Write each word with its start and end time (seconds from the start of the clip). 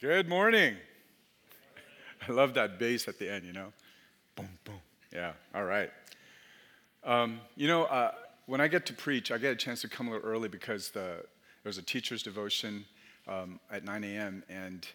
Good 0.00 0.30
morning. 0.30 0.76
I 2.28 2.32
love 2.32 2.54
that 2.54 2.78
bass 2.78 3.06
at 3.06 3.18
the 3.18 3.30
end, 3.30 3.44
you 3.44 3.52
know? 3.52 3.70
Boom, 4.34 4.48
boom. 4.64 4.80
Yeah, 5.12 5.32
all 5.54 5.64
right. 5.64 5.90
Um, 7.04 7.42
you 7.54 7.68
know, 7.68 7.84
uh, 7.84 8.12
when 8.46 8.62
I 8.62 8.68
get 8.68 8.86
to 8.86 8.94
preach, 8.94 9.30
I 9.30 9.36
get 9.36 9.52
a 9.52 9.56
chance 9.56 9.82
to 9.82 9.90
come 9.90 10.08
a 10.08 10.12
little 10.12 10.26
early 10.26 10.48
because 10.48 10.88
the, 10.88 11.22
there's 11.64 11.76
a 11.76 11.82
teacher's 11.82 12.22
devotion 12.22 12.86
um, 13.28 13.60
at 13.70 13.84
9 13.84 14.02
a.m. 14.04 14.42
And, 14.48 14.88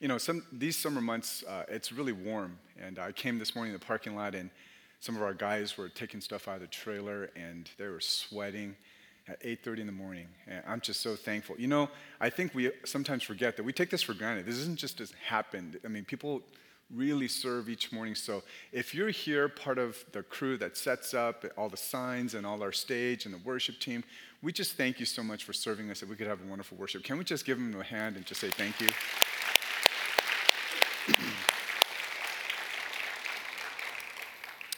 you 0.00 0.08
know, 0.08 0.18
some, 0.18 0.42
these 0.50 0.76
summer 0.76 1.00
months, 1.00 1.44
uh, 1.48 1.62
it's 1.68 1.92
really 1.92 2.10
warm. 2.10 2.58
And 2.82 2.98
I 2.98 3.12
came 3.12 3.38
this 3.38 3.54
morning 3.54 3.72
in 3.72 3.78
the 3.78 3.86
parking 3.86 4.16
lot, 4.16 4.34
and 4.34 4.50
some 4.98 5.14
of 5.14 5.22
our 5.22 5.34
guys 5.34 5.78
were 5.78 5.88
taking 5.88 6.20
stuff 6.20 6.48
out 6.48 6.56
of 6.56 6.62
the 6.62 6.66
trailer, 6.66 7.30
and 7.36 7.70
they 7.78 7.86
were 7.86 8.00
sweating 8.00 8.74
at 9.28 9.42
8.30 9.42 9.80
in 9.80 9.86
the 9.86 9.92
morning. 9.92 10.28
I'm 10.66 10.80
just 10.80 11.00
so 11.00 11.16
thankful. 11.16 11.56
You 11.58 11.68
know, 11.68 11.88
I 12.20 12.30
think 12.30 12.54
we 12.54 12.70
sometimes 12.84 13.22
forget 13.22 13.56
that 13.56 13.62
we 13.62 13.72
take 13.72 13.90
this 13.90 14.02
for 14.02 14.14
granted. 14.14 14.46
This 14.46 14.56
isn't 14.56 14.78
just 14.78 15.00
as 15.00 15.12
happened. 15.26 15.78
I 15.84 15.88
mean, 15.88 16.04
people 16.04 16.42
really 16.94 17.28
serve 17.28 17.68
each 17.68 17.92
morning. 17.92 18.14
So 18.14 18.42
if 18.72 18.94
you're 18.94 19.10
here, 19.10 19.48
part 19.48 19.78
of 19.78 20.02
the 20.12 20.22
crew 20.22 20.56
that 20.58 20.76
sets 20.76 21.12
up 21.12 21.44
all 21.56 21.68
the 21.68 21.76
signs 21.76 22.34
and 22.34 22.46
all 22.46 22.62
our 22.62 22.72
stage 22.72 23.26
and 23.26 23.34
the 23.34 23.40
worship 23.44 23.78
team, 23.78 24.04
we 24.42 24.52
just 24.52 24.76
thank 24.76 25.00
you 25.00 25.06
so 25.06 25.22
much 25.22 25.44
for 25.44 25.52
serving 25.52 25.90
us 25.90 26.00
that 26.00 26.08
we 26.08 26.16
could 26.16 26.26
have 26.26 26.40
a 26.40 26.46
wonderful 26.46 26.78
worship. 26.78 27.04
Can 27.04 27.18
we 27.18 27.24
just 27.24 27.44
give 27.44 27.58
them 27.58 27.78
a 27.78 27.84
hand 27.84 28.16
and 28.16 28.24
just 28.24 28.40
say 28.40 28.48
thank 28.48 28.80
you? 28.80 28.88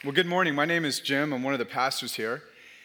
well, 0.04 0.12
good 0.12 0.26
morning. 0.26 0.54
My 0.54 0.64
name 0.64 0.84
is 0.84 0.98
Jim. 0.98 1.32
I'm 1.32 1.44
one 1.44 1.52
of 1.52 1.60
the 1.60 1.64
pastors 1.64 2.14
here. 2.14 2.42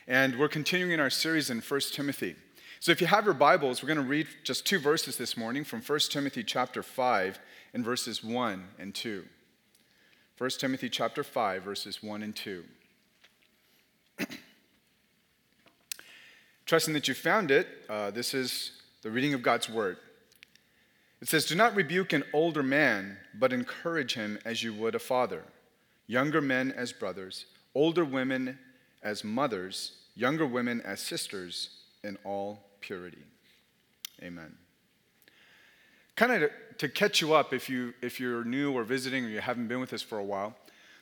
And 0.08 0.38
we're 0.38 0.50
continuing 0.50 1.00
our 1.00 1.10
series 1.10 1.50
in 1.50 1.62
1 1.62 1.80
Timothy. 1.92 2.36
So 2.80 2.92
if 2.92 3.02
you 3.02 3.08
have 3.08 3.26
your 3.26 3.34
Bibles, 3.34 3.82
we're 3.82 3.88
going 3.88 3.98
to 3.98 4.04
read 4.04 4.28
just 4.44 4.64
two 4.64 4.78
verses 4.78 5.18
this 5.18 5.36
morning 5.36 5.64
from 5.64 5.82
1 5.82 6.00
Timothy 6.12 6.44
chapter 6.44 6.84
5 6.84 7.40
and 7.74 7.84
verses 7.84 8.24
1 8.24 8.64
and 8.78 8.94
2. 8.94 9.26
1 10.38 10.50
Timothy 10.60 10.90
chapter 10.90 11.24
5 11.24 11.64
verses 11.64 12.04
1 12.04 12.22
and 12.22 12.36
2. 12.36 12.64
Trusting 16.68 16.94
that 16.94 17.08
you 17.08 17.16
found 17.16 17.50
it, 17.50 17.68
uh, 17.90 18.12
this 18.12 18.36
is 18.36 18.74
the 19.02 19.10
reading 19.10 19.34
of 19.34 19.42
God's 19.42 19.68
word. 19.68 19.98
It 21.20 21.30
says, 21.30 21.48
Do 21.48 21.56
not 21.56 21.76
rebuke 21.76 22.14
an 22.14 22.26
older 22.32 22.62
man, 22.62 23.18
but 23.34 23.52
encourage 23.52 24.14
him 24.14 24.38
as 24.46 24.62
you 24.62 24.72
would 24.72 24.94
a 24.94 25.00
father, 25.00 25.46
younger 26.06 26.42
men 26.42 26.72
as 26.72 26.94
brothers, 26.94 27.48
older 27.74 28.06
women 28.06 28.60
as 29.06 29.24
mothers, 29.24 29.94
younger 30.16 30.46
women 30.46 30.82
as 30.82 31.00
sisters, 31.00 31.70
in 32.04 32.18
all 32.26 32.60
purity. 32.82 33.24
Amen. 34.22 34.56
Kind 36.16 36.44
of 36.44 36.52
to, 36.78 36.90
catch 36.90 37.22
you 37.22 37.34
up 37.34 37.54
if, 37.54 37.70
you, 37.70 37.94
if 38.02 38.20
you're 38.20 38.44
new 38.44 38.74
or 38.74 38.84
visiting 38.84 39.26
or 39.26 39.30
you 39.30 39.40
haven't 39.40 39.68
been 39.68 39.80
with 39.80 39.94
us 39.94 40.02
for 40.02 40.18
a 40.18 40.24
while, 40.24 40.56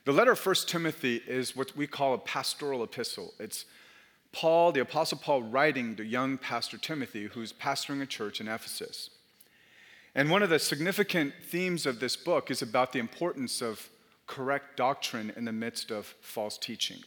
the 0.06 0.12
letter 0.12 0.32
of 0.32 0.46
1 0.46 0.56
Timothy 0.68 1.22
is 1.28 1.56
what 1.56 1.76
we 1.78 1.88
call 1.88 2.14
a 2.14 2.18
pastoral 2.18 2.84
epistle. 2.84 3.34
It's 3.40 3.66
Paul, 4.32 4.72
the 4.72 4.82
Apostle 4.82 5.20
Paul, 5.20 5.44
writing 5.44 5.96
to 5.96 6.04
young 6.04 6.38
pastor 6.38 6.78
Timothy, 6.78 7.28
who's 7.28 7.54
pastoring 7.54 8.02
a 8.02 8.06
church 8.06 8.42
in 8.42 8.48
Ephesus. 8.48 9.12
And 10.16 10.30
one 10.30 10.44
of 10.44 10.50
the 10.50 10.60
significant 10.60 11.34
themes 11.44 11.86
of 11.86 12.00
this 12.00 12.16
book 12.16 12.52
is 12.52 12.62
about 12.62 12.92
the 12.92 13.00
importance 13.00 13.62
of 13.62 13.90
correct 14.28 14.78
doctrine 14.78 15.32
in 15.36 15.46
the 15.46 15.52
midst 15.52 15.92
of 15.92 16.16
false 16.22 16.58
teaching. 16.58 17.04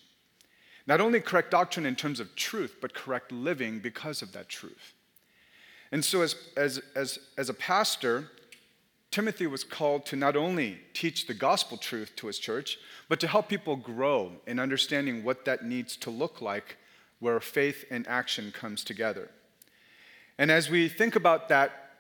Not 0.86 1.00
only 1.00 1.20
correct 1.20 1.50
doctrine 1.50 1.86
in 1.86 1.96
terms 1.96 2.20
of 2.20 2.34
truth, 2.36 2.76
but 2.80 2.94
correct 2.94 3.32
living 3.32 3.80
because 3.80 4.22
of 4.22 4.32
that 4.32 4.48
truth. 4.48 4.94
And 5.92 6.04
so, 6.04 6.22
as, 6.22 6.36
as, 6.56 6.80
as, 6.94 7.18
as 7.36 7.48
a 7.48 7.54
pastor, 7.54 8.30
Timothy 9.10 9.46
was 9.46 9.64
called 9.64 10.04
to 10.06 10.16
not 10.16 10.36
only 10.36 10.78
teach 10.92 11.26
the 11.26 11.34
gospel 11.34 11.76
truth 11.76 12.14
to 12.16 12.26
his 12.26 12.38
church, 12.38 12.78
but 13.08 13.20
to 13.20 13.28
help 13.28 13.48
people 13.48 13.76
grow 13.76 14.32
in 14.46 14.58
understanding 14.58 15.24
what 15.24 15.44
that 15.44 15.64
needs 15.64 15.96
to 15.98 16.10
look 16.10 16.41
like 16.41 16.76
where 17.19 17.41
faith 17.41 17.84
and 17.91 18.06
action 18.08 18.52
comes 18.52 18.84
together. 18.84 19.30
And 20.38 20.50
as 20.50 20.69
we 20.69 20.88
think 20.88 21.16
about 21.16 21.48
that 21.48 21.92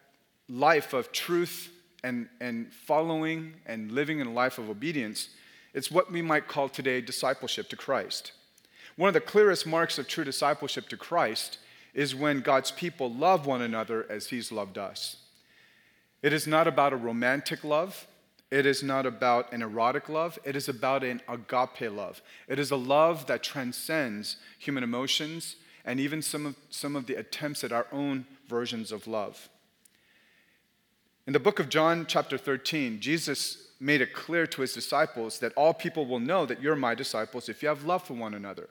life 0.48 0.92
of 0.92 1.10
truth 1.10 1.72
and, 2.04 2.28
and 2.40 2.72
following 2.72 3.54
and 3.64 3.92
living 3.92 4.20
in 4.20 4.26
a 4.26 4.32
life 4.32 4.58
of 4.58 4.68
obedience, 4.68 5.30
it's 5.72 5.90
what 5.90 6.12
we 6.12 6.22
might 6.22 6.48
call 6.48 6.68
today 6.68 7.00
discipleship 7.00 7.68
to 7.70 7.76
Christ. 7.76 8.32
One 8.96 9.08
of 9.08 9.14
the 9.14 9.20
clearest 9.20 9.66
marks 9.66 9.98
of 9.98 10.08
true 10.08 10.24
discipleship 10.24 10.88
to 10.88 10.96
Christ 10.96 11.58
is 11.94 12.14
when 12.14 12.40
God's 12.40 12.70
people 12.70 13.12
love 13.12 13.46
one 13.46 13.62
another 13.62 14.06
as 14.10 14.28
He's 14.28 14.50
loved 14.50 14.78
us. 14.78 15.16
It 16.22 16.32
is 16.32 16.46
not 16.46 16.66
about 16.66 16.92
a 16.92 16.96
romantic 16.96 17.62
love. 17.62 18.06
It 18.50 18.64
is 18.64 18.82
not 18.82 19.06
about 19.06 19.52
an 19.52 19.62
erotic 19.62 20.08
love. 20.08 20.38
It 20.44 20.56
is 20.56 20.68
about 20.68 21.04
an 21.04 21.20
agape 21.28 21.92
love. 21.92 22.22
It 22.48 22.58
is 22.58 22.70
a 22.70 22.76
love 22.76 23.26
that 23.26 23.42
transcends 23.42 24.36
human 24.58 24.82
emotions 24.82 25.56
and 25.84 26.00
even 26.00 26.22
some 26.22 26.46
of, 26.46 26.56
some 26.70 26.96
of 26.96 27.06
the 27.06 27.14
attempts 27.14 27.64
at 27.64 27.72
our 27.72 27.86
own 27.92 28.26
versions 28.48 28.92
of 28.92 29.06
love. 29.06 29.48
In 31.26 31.32
the 31.32 31.40
book 31.40 31.58
of 31.58 31.68
John, 31.68 32.06
chapter 32.08 32.38
13, 32.38 33.00
Jesus 33.00 33.68
made 33.80 34.00
it 34.00 34.14
clear 34.14 34.46
to 34.46 34.62
his 34.62 34.72
disciples 34.72 35.38
that 35.40 35.52
all 35.54 35.74
people 35.74 36.06
will 36.06 36.20
know 36.20 36.46
that 36.46 36.62
you're 36.62 36.76
my 36.76 36.94
disciples 36.94 37.48
if 37.48 37.62
you 37.62 37.68
have 37.68 37.84
love 37.84 38.02
for 38.02 38.14
one 38.14 38.34
another. 38.34 38.68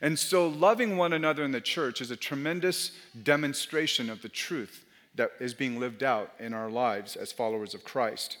And 0.00 0.18
so, 0.18 0.48
loving 0.48 0.96
one 0.96 1.12
another 1.12 1.44
in 1.44 1.52
the 1.52 1.60
church 1.60 2.00
is 2.00 2.10
a 2.10 2.16
tremendous 2.16 2.92
demonstration 3.22 4.08
of 4.08 4.22
the 4.22 4.28
truth 4.28 4.84
that 5.14 5.32
is 5.40 5.52
being 5.52 5.78
lived 5.78 6.02
out 6.02 6.32
in 6.38 6.54
our 6.54 6.70
lives 6.70 7.16
as 7.16 7.32
followers 7.32 7.74
of 7.74 7.84
Christ. 7.84 8.38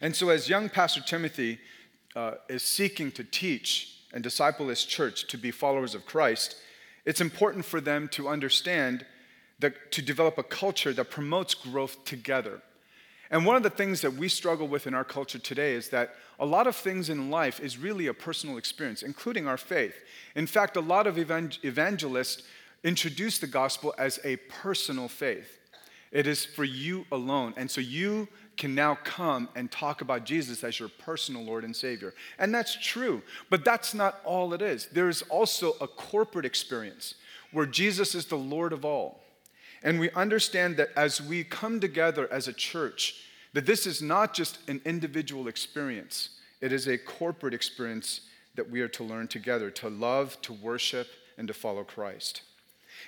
And 0.00 0.16
so, 0.16 0.30
as 0.30 0.48
young 0.48 0.68
Pastor 0.68 1.02
Timothy 1.02 1.58
uh, 2.16 2.34
is 2.48 2.62
seeking 2.62 3.12
to 3.12 3.24
teach 3.24 3.98
and 4.14 4.22
disciple 4.22 4.68
his 4.68 4.84
church 4.84 5.26
to 5.28 5.36
be 5.36 5.50
followers 5.50 5.94
of 5.94 6.06
Christ, 6.06 6.56
it's 7.04 7.20
important 7.20 7.64
for 7.64 7.80
them 7.80 8.08
to 8.08 8.28
understand 8.28 9.04
that 9.58 9.92
to 9.92 10.02
develop 10.02 10.38
a 10.38 10.42
culture 10.42 10.92
that 10.92 11.10
promotes 11.10 11.54
growth 11.54 12.04
together. 12.04 12.62
And 13.32 13.46
one 13.46 13.56
of 13.56 13.62
the 13.62 13.70
things 13.70 14.02
that 14.02 14.12
we 14.12 14.28
struggle 14.28 14.68
with 14.68 14.86
in 14.86 14.92
our 14.92 15.04
culture 15.04 15.38
today 15.38 15.72
is 15.72 15.88
that 15.88 16.14
a 16.38 16.44
lot 16.44 16.66
of 16.66 16.76
things 16.76 17.08
in 17.08 17.30
life 17.30 17.60
is 17.60 17.78
really 17.78 18.06
a 18.06 18.14
personal 18.14 18.58
experience, 18.58 19.02
including 19.02 19.48
our 19.48 19.56
faith. 19.56 19.94
In 20.36 20.46
fact, 20.46 20.76
a 20.76 20.80
lot 20.80 21.06
of 21.06 21.18
evangelists 21.18 22.42
introduce 22.84 23.38
the 23.38 23.46
gospel 23.46 23.94
as 23.96 24.20
a 24.22 24.36
personal 24.36 25.08
faith. 25.08 25.58
It 26.10 26.26
is 26.26 26.44
for 26.44 26.64
you 26.64 27.06
alone. 27.10 27.54
And 27.56 27.70
so 27.70 27.80
you 27.80 28.28
can 28.58 28.74
now 28.74 28.98
come 29.02 29.48
and 29.56 29.70
talk 29.70 30.02
about 30.02 30.26
Jesus 30.26 30.62
as 30.62 30.78
your 30.78 30.90
personal 30.90 31.42
Lord 31.42 31.64
and 31.64 31.74
Savior. 31.74 32.12
And 32.38 32.54
that's 32.54 32.76
true, 32.76 33.22
but 33.48 33.64
that's 33.64 33.94
not 33.94 34.20
all 34.26 34.52
it 34.52 34.60
is. 34.60 34.88
There 34.92 35.08
is 35.08 35.22
also 35.30 35.72
a 35.80 35.88
corporate 35.88 36.44
experience 36.44 37.14
where 37.50 37.64
Jesus 37.64 38.14
is 38.14 38.26
the 38.26 38.36
Lord 38.36 38.74
of 38.74 38.84
all. 38.84 39.21
And 39.82 39.98
we 39.98 40.10
understand 40.10 40.76
that 40.76 40.90
as 40.96 41.20
we 41.20 41.44
come 41.44 41.80
together 41.80 42.28
as 42.32 42.48
a 42.48 42.52
church, 42.52 43.24
that 43.52 43.66
this 43.66 43.86
is 43.86 44.00
not 44.00 44.34
just 44.34 44.58
an 44.68 44.80
individual 44.84 45.48
experience, 45.48 46.30
it 46.60 46.72
is 46.72 46.86
a 46.86 46.96
corporate 46.96 47.54
experience 47.54 48.22
that 48.54 48.70
we 48.70 48.80
are 48.80 48.88
to 48.88 49.04
learn 49.04 49.28
together 49.28 49.70
to 49.70 49.88
love, 49.88 50.40
to 50.42 50.52
worship, 50.52 51.08
and 51.36 51.48
to 51.48 51.54
follow 51.54 51.84
Christ. 51.84 52.42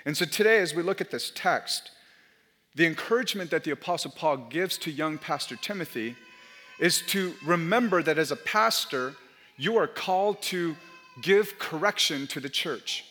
And 0.04 0.16
so 0.16 0.24
today, 0.24 0.58
as 0.58 0.74
we 0.74 0.82
look 0.82 1.00
at 1.00 1.10
this 1.10 1.30
text, 1.34 1.90
the 2.74 2.86
encouragement 2.86 3.50
that 3.50 3.64
the 3.64 3.70
Apostle 3.70 4.10
Paul 4.10 4.36
gives 4.36 4.76
to 4.78 4.90
young 4.90 5.18
Pastor 5.18 5.56
Timothy 5.56 6.16
is 6.80 7.02
to 7.02 7.34
remember 7.44 8.02
that 8.02 8.18
as 8.18 8.32
a 8.32 8.36
pastor, 8.36 9.14
you 9.56 9.76
are 9.76 9.86
called 9.86 10.42
to 10.42 10.74
give 11.22 11.58
correction 11.58 12.26
to 12.26 12.40
the 12.40 12.48
church, 12.48 13.04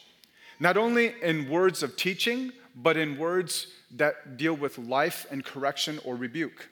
not 0.59 0.75
only 0.75 1.16
in 1.22 1.50
words 1.50 1.81
of 1.81 1.95
teaching, 1.95 2.51
but 2.75 2.97
in 2.97 3.17
words 3.17 3.67
that 3.91 4.38
deal 4.38 4.53
with 4.53 4.78
life 4.78 5.25
and 5.31 5.44
correction 5.44 6.00
or 6.03 6.16
rebuke. 6.16 6.69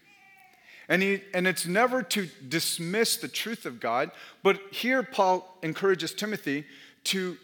And, 0.90 1.02
he, 1.02 1.22
and 1.34 1.48
it's 1.48 1.66
never 1.66 2.04
to 2.04 2.28
dismiss 2.48 3.18
the 3.18 3.28
truth 3.28 3.66
of 3.66 3.80
God, 3.80 4.12
but 4.44 4.60
here 4.72 5.04
Paul 5.04 5.58
encourages 5.62 6.14
Timothy 6.14 6.66
to 7.06 7.38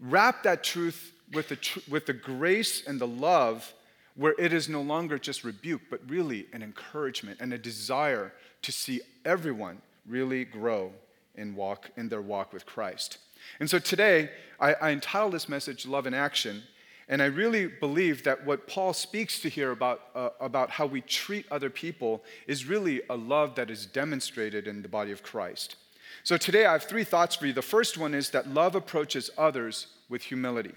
wrap 0.00 0.42
that 0.44 0.64
truth 0.64 1.12
with 1.32 1.48
the, 1.48 1.56
tr- 1.56 1.80
with 1.88 2.06
the 2.06 2.12
grace 2.12 2.86
and 2.86 3.00
the 3.00 3.06
love 3.06 3.72
where 4.16 4.34
it 4.38 4.52
is 4.52 4.68
no 4.68 4.80
longer 4.80 5.18
just 5.18 5.44
rebuke, 5.44 5.82
but 5.90 6.00
really 6.08 6.46
an 6.52 6.62
encouragement 6.62 7.38
and 7.40 7.52
a 7.52 7.58
desire 7.58 8.32
to 8.62 8.70
see 8.70 9.00
everyone 9.24 9.82
really 10.06 10.44
grow 10.44 10.92
in, 11.34 11.54
walk, 11.54 11.90
in 11.96 12.08
their 12.08 12.22
walk 12.22 12.52
with 12.52 12.64
Christ. 12.64 13.18
And 13.58 13.68
so 13.68 13.78
today, 13.78 14.30
I, 14.60 14.74
I 14.74 14.90
entitled 14.90 15.32
this 15.32 15.48
message 15.48 15.86
Love 15.86 16.06
in 16.06 16.14
Action. 16.14 16.62
And 17.08 17.20
I 17.20 17.26
really 17.26 17.66
believe 17.66 18.24
that 18.24 18.46
what 18.46 18.66
Paul 18.66 18.94
speaks 18.94 19.40
to 19.40 19.48
here 19.48 19.72
about, 19.72 20.00
uh, 20.14 20.30
about 20.40 20.70
how 20.70 20.86
we 20.86 21.02
treat 21.02 21.44
other 21.50 21.68
people 21.68 22.22
is 22.46 22.66
really 22.66 23.02
a 23.10 23.16
love 23.16 23.54
that 23.56 23.70
is 23.70 23.84
demonstrated 23.84 24.66
in 24.66 24.80
the 24.82 24.88
body 24.88 25.12
of 25.12 25.22
Christ. 25.22 25.76
So 26.22 26.36
today 26.36 26.64
I 26.64 26.72
have 26.72 26.84
three 26.84 27.04
thoughts 27.04 27.36
for 27.36 27.46
you. 27.46 27.52
The 27.52 27.60
first 27.60 27.98
one 27.98 28.14
is 28.14 28.30
that 28.30 28.48
love 28.48 28.74
approaches 28.74 29.30
others 29.36 29.88
with 30.08 30.22
humility. 30.22 30.74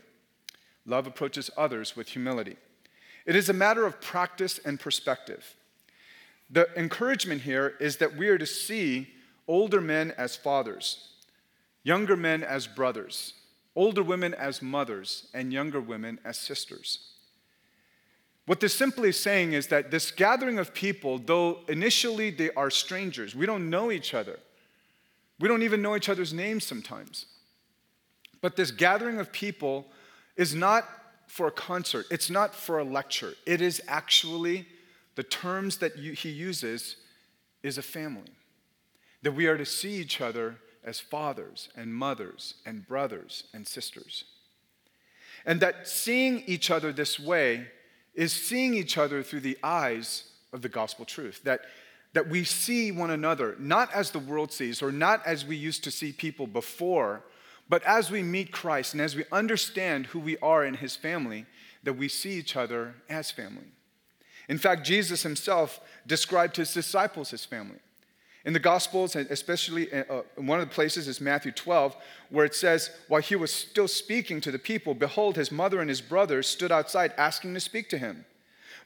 Love 0.85 1.07
approaches 1.07 1.49
others 1.55 1.95
with 1.95 2.09
humility. 2.09 2.57
It 3.25 3.35
is 3.35 3.49
a 3.49 3.53
matter 3.53 3.85
of 3.85 4.01
practice 4.01 4.57
and 4.57 4.79
perspective. 4.79 5.55
The 6.49 6.67
encouragement 6.77 7.41
here 7.41 7.75
is 7.79 7.97
that 7.97 8.15
we 8.15 8.29
are 8.29 8.37
to 8.37 8.45
see 8.45 9.09
older 9.47 9.81
men 9.81 10.13
as 10.17 10.35
fathers, 10.35 11.09
younger 11.83 12.15
men 12.15 12.43
as 12.43 12.67
brothers, 12.67 13.33
older 13.77 14.01
women 14.01 14.33
as 14.33 14.61
mothers, 14.61 15.27
and 15.35 15.53
younger 15.53 15.79
women 15.79 16.19
as 16.25 16.35
sisters. 16.35 17.11
What 18.47 18.59
this 18.59 18.73
simply 18.73 19.11
saying 19.11 19.53
is 19.53 19.67
that 19.67 19.91
this 19.91 20.09
gathering 20.09 20.57
of 20.57 20.73
people, 20.73 21.19
though 21.19 21.59
initially 21.69 22.31
they 22.31 22.49
are 22.51 22.71
strangers, 22.71 23.35
we 23.35 23.45
don't 23.45 23.69
know 23.69 23.91
each 23.91 24.15
other, 24.15 24.39
we 25.39 25.47
don't 25.47 25.61
even 25.61 25.83
know 25.83 25.95
each 25.95 26.09
other's 26.09 26.33
names 26.33 26.65
sometimes. 26.65 27.27
But 28.41 28.55
this 28.55 28.71
gathering 28.71 29.19
of 29.19 29.31
people 29.31 29.85
is 30.35 30.55
not 30.55 30.85
for 31.27 31.47
a 31.47 31.51
concert, 31.51 32.07
it's 32.09 32.31
not 32.31 32.55
for 32.55 32.79
a 32.79 32.83
lecture. 32.83 33.33
It 33.45 33.61
is 33.61 33.79
actually 33.87 34.65
the 35.15 35.23
terms 35.23 35.77
that 35.77 35.97
you, 35.97 36.13
he 36.13 36.29
uses 36.29 36.95
is 37.61 37.77
a 37.77 37.83
family. 37.83 38.31
That 39.21 39.33
we 39.33 39.45
are 39.45 39.57
to 39.57 39.65
see 39.65 39.95
each 39.95 40.19
other 40.19 40.55
as 40.87 41.01
fathers 41.01 41.67
and 41.75 41.93
mothers 41.93 42.55
and 42.65 42.87
brothers 42.87 43.43
and 43.53 43.67
sisters. 43.67 44.23
And 45.45 45.59
that 45.59 45.87
seeing 45.87 46.43
each 46.47 46.71
other 46.71 46.93
this 46.93 47.19
way 47.19 47.67
is 48.15 48.31
seeing 48.31 48.73
each 48.73 48.97
other 48.97 49.21
through 49.21 49.41
the 49.41 49.57
eyes 49.61 50.23
of 50.53 50.61
the 50.61 50.69
gospel 50.69 51.03
truth. 51.03 51.41
That, 51.43 51.61
that 52.13 52.29
we 52.29 52.45
see 52.45 52.91
one 52.93 53.11
another 53.11 53.57
not 53.59 53.93
as 53.93 54.11
the 54.11 54.19
world 54.19 54.51
sees 54.51 54.81
or 54.81 54.91
not 54.91 55.21
as 55.27 55.45
we 55.45 55.57
used 55.57 55.83
to 55.83 55.91
see 55.91 56.13
people 56.13 56.47
before, 56.47 57.21
but 57.67 57.83
as 57.83 58.09
we 58.09 58.23
meet 58.23 58.53
Christ 58.53 58.93
and 58.93 59.01
as 59.01 59.15
we 59.15 59.25
understand 59.29 60.07
who 60.07 60.19
we 60.19 60.37
are 60.37 60.63
in 60.63 60.75
his 60.75 60.95
family, 60.95 61.45
that 61.83 61.93
we 61.93 62.07
see 62.07 62.31
each 62.31 62.55
other 62.55 62.95
as 63.09 63.29
family. 63.29 63.67
In 64.47 64.57
fact, 64.57 64.85
Jesus 64.85 65.23
himself 65.23 65.81
described 66.07 66.55
his 66.55 66.73
disciples 66.73 67.33
as 67.33 67.43
family. 67.43 67.79
In 68.47 68.53
the 68.53 68.59
Gospels, 68.59 69.17
especially 69.17 69.91
uh, 69.91 70.05
uh, 70.09 70.21
one 70.37 70.61
of 70.61 70.69
the 70.69 70.73
places 70.73 71.09
is 71.09 71.19
Matthew 71.19 71.51
12, 71.51 71.97
where 72.29 72.45
it 72.45 72.55
says, 72.55 72.91
While 73.09 73.19
he 73.19 73.35
was 73.35 73.53
still 73.53 73.89
speaking 73.89 74.39
to 74.39 74.51
the 74.51 74.57
people, 74.57 74.93
behold, 74.93 75.35
his 75.35 75.51
mother 75.51 75.81
and 75.81 75.89
his 75.89 75.99
brothers 75.99 76.47
stood 76.47 76.71
outside 76.71 77.13
asking 77.17 77.53
to 77.55 77.59
speak 77.59 77.89
to 77.89 77.97
him. 77.97 78.23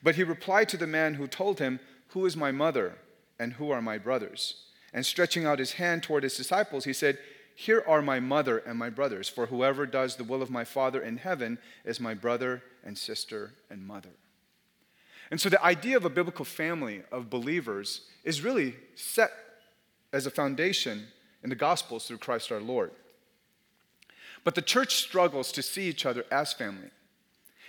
But 0.02 0.16
he 0.16 0.24
replied 0.24 0.68
to 0.70 0.78
the 0.78 0.88
man 0.88 1.14
who 1.14 1.28
told 1.28 1.60
him, 1.60 1.80
Who 2.08 2.26
is 2.26 2.36
my 2.36 2.52
mother 2.52 2.98
and 3.40 3.54
who 3.54 3.70
are 3.70 3.84
my 3.84 4.00
brothers? 4.00 4.64
And 4.96 5.06
stretching 5.06 5.46
out 5.46 5.60
his 5.60 5.74
hand 5.74 6.02
toward 6.02 6.24
his 6.24 6.36
disciples, 6.36 6.86
he 6.86 6.94
said, 6.94 7.20
Here 7.56 7.84
are 7.86 8.02
my 8.02 8.20
mother 8.20 8.58
and 8.58 8.80
my 8.80 8.90
brothers, 8.90 9.30
for 9.30 9.46
whoever 9.46 9.86
does 9.86 10.16
the 10.16 10.24
will 10.24 10.42
of 10.42 10.50
my 10.50 10.64
Father 10.64 11.04
in 11.04 11.18
heaven 11.18 11.60
is 11.86 12.00
my 12.00 12.16
brother 12.16 12.64
and 12.84 12.98
sister 12.98 13.54
and 13.70 13.86
mother. 13.86 14.16
And 15.30 15.40
so 15.40 15.50
the 15.50 15.64
idea 15.64 15.98
of 15.98 16.04
a 16.04 16.10
biblical 16.10 16.46
family 16.46 17.04
of 17.12 17.30
believers 17.30 18.02
is 18.24 18.42
really 18.42 18.76
set 18.96 19.32
as 20.14 20.26
a 20.26 20.32
foundation 20.32 21.08
in 21.44 21.50
the 21.50 21.56
Gospels 21.56 22.08
through 22.08 22.18
Christ 22.18 22.52
our 22.52 22.60
Lord. 22.60 22.92
But 24.44 24.56
the 24.56 24.62
church 24.62 24.96
struggles 24.96 25.52
to 25.54 25.62
see 25.62 25.88
each 25.88 26.06
other 26.06 26.26
as 26.32 26.54
family. 26.54 26.90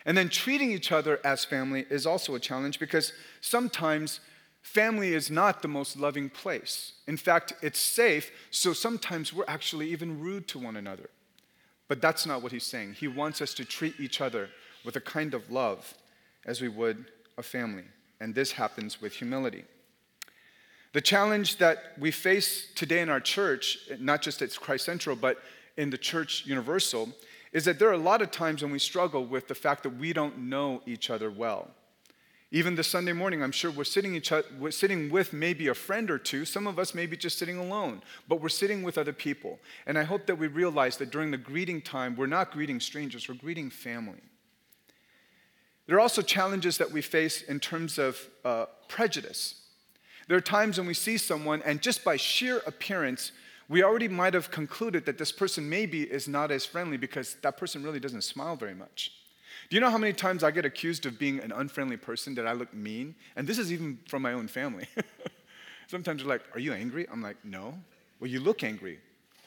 And 0.04 0.16
then 0.16 0.28
treating 0.28 0.72
each 0.72 0.90
other 0.90 1.20
as 1.24 1.44
family 1.44 1.86
is 1.88 2.06
also 2.06 2.34
a 2.34 2.40
challenge 2.40 2.78
because 2.78 3.12
sometimes 3.40 4.20
family 4.62 5.14
is 5.14 5.30
not 5.30 5.62
the 5.62 5.68
most 5.68 5.96
loving 5.96 6.28
place. 6.28 6.94
In 7.06 7.16
fact, 7.16 7.52
it's 7.62 7.78
safe, 7.78 8.30
so 8.50 8.72
sometimes 8.72 9.32
we're 9.32 9.44
actually 9.46 9.90
even 9.90 10.20
rude 10.20 10.48
to 10.48 10.58
one 10.58 10.76
another. 10.76 11.08
But 11.88 12.00
that's 12.00 12.26
not 12.26 12.42
what 12.42 12.52
he's 12.52 12.64
saying. 12.64 12.94
He 12.94 13.06
wants 13.06 13.40
us 13.40 13.54
to 13.54 13.64
treat 13.64 14.00
each 14.00 14.20
other 14.20 14.48
with 14.84 14.96
a 14.96 15.00
kind 15.00 15.34
of 15.34 15.50
love 15.50 15.94
as 16.46 16.60
we 16.60 16.68
would 16.68 17.04
a 17.38 17.42
family. 17.42 17.84
And 18.20 18.34
this 18.34 18.52
happens 18.52 19.00
with 19.00 19.14
humility. 19.14 19.64
The 20.92 21.00
challenge 21.00 21.56
that 21.56 21.94
we 21.98 22.10
face 22.10 22.68
today 22.74 23.00
in 23.00 23.08
our 23.08 23.20
church, 23.20 23.78
not 23.98 24.20
just 24.20 24.42
at 24.42 24.54
Christ 24.60 24.84
Central, 24.84 25.16
but 25.16 25.38
in 25.78 25.88
the 25.88 25.96
church 25.96 26.44
universal, 26.44 27.08
is 27.52 27.64
that 27.64 27.78
there 27.78 27.88
are 27.88 27.94
a 27.94 27.98
lot 27.98 28.20
of 28.20 28.30
times 28.30 28.62
when 28.62 28.72
we 28.72 28.78
struggle 28.78 29.24
with 29.24 29.48
the 29.48 29.54
fact 29.54 29.82
that 29.84 29.96
we 29.96 30.12
don't 30.12 30.38
know 30.38 30.82
each 30.84 31.08
other 31.08 31.30
well. 31.30 31.70
Even 32.50 32.74
this 32.74 32.88
Sunday 32.88 33.14
morning, 33.14 33.42
I'm 33.42 33.52
sure 33.52 33.70
we're 33.70 33.84
sitting, 33.84 34.14
each 34.14 34.30
other, 34.30 34.46
we're 34.58 34.70
sitting 34.70 35.08
with 35.08 35.32
maybe 35.32 35.68
a 35.68 35.74
friend 35.74 36.10
or 36.10 36.18
two. 36.18 36.44
Some 36.44 36.66
of 36.66 36.78
us 36.78 36.94
may 36.94 37.06
be 37.06 37.16
just 37.16 37.38
sitting 37.38 37.56
alone, 37.56 38.02
but 38.28 38.42
we're 38.42 38.50
sitting 38.50 38.82
with 38.82 38.98
other 38.98 39.14
people. 39.14 39.58
And 39.86 39.96
I 39.96 40.02
hope 40.02 40.26
that 40.26 40.36
we 40.36 40.48
realize 40.48 40.98
that 40.98 41.10
during 41.10 41.30
the 41.30 41.38
greeting 41.38 41.80
time, 41.80 42.14
we're 42.14 42.26
not 42.26 42.52
greeting 42.52 42.80
strangers, 42.80 43.26
we're 43.26 43.36
greeting 43.36 43.70
family. 43.70 44.20
There 45.86 45.96
are 45.96 46.00
also 46.00 46.20
challenges 46.20 46.76
that 46.76 46.90
we 46.90 47.00
face 47.00 47.40
in 47.40 47.58
terms 47.58 47.98
of 47.98 48.20
uh, 48.44 48.66
prejudice. 48.88 49.61
There 50.28 50.36
are 50.36 50.42
times 50.42 50.78
when 50.78 50.86
we 50.86 50.94
see 50.94 51.16
someone, 51.18 51.62
and 51.62 51.82
just 51.82 52.04
by 52.04 52.16
sheer 52.16 52.62
appearance, 52.66 53.32
we 53.68 53.82
already 53.82 54.08
might 54.08 54.34
have 54.34 54.50
concluded 54.50 55.06
that 55.06 55.18
this 55.18 55.32
person 55.32 55.68
maybe 55.68 56.02
is 56.02 56.28
not 56.28 56.50
as 56.50 56.66
friendly 56.66 56.96
because 56.96 57.36
that 57.42 57.56
person 57.56 57.82
really 57.82 58.00
doesn't 58.00 58.22
smile 58.22 58.56
very 58.56 58.74
much. 58.74 59.12
Do 59.70 59.76
you 59.76 59.80
know 59.80 59.90
how 59.90 59.98
many 59.98 60.12
times 60.12 60.44
I 60.44 60.50
get 60.50 60.64
accused 60.64 61.06
of 61.06 61.18
being 61.18 61.40
an 61.40 61.52
unfriendly 61.52 61.96
person, 61.96 62.34
that 62.34 62.46
I 62.46 62.52
look 62.52 62.74
mean? 62.74 63.14
And 63.36 63.46
this 63.46 63.58
is 63.58 63.72
even 63.72 63.98
from 64.08 64.22
my 64.22 64.32
own 64.32 64.48
family. 64.48 64.86
Sometimes 65.86 66.20
they're 66.20 66.28
like, 66.28 66.42
Are 66.54 66.60
you 66.60 66.72
angry? 66.72 67.06
I'm 67.10 67.22
like, 67.22 67.36
No. 67.44 67.74
Well, 68.20 68.30
you 68.30 68.40
look 68.40 68.62
angry. 68.62 68.98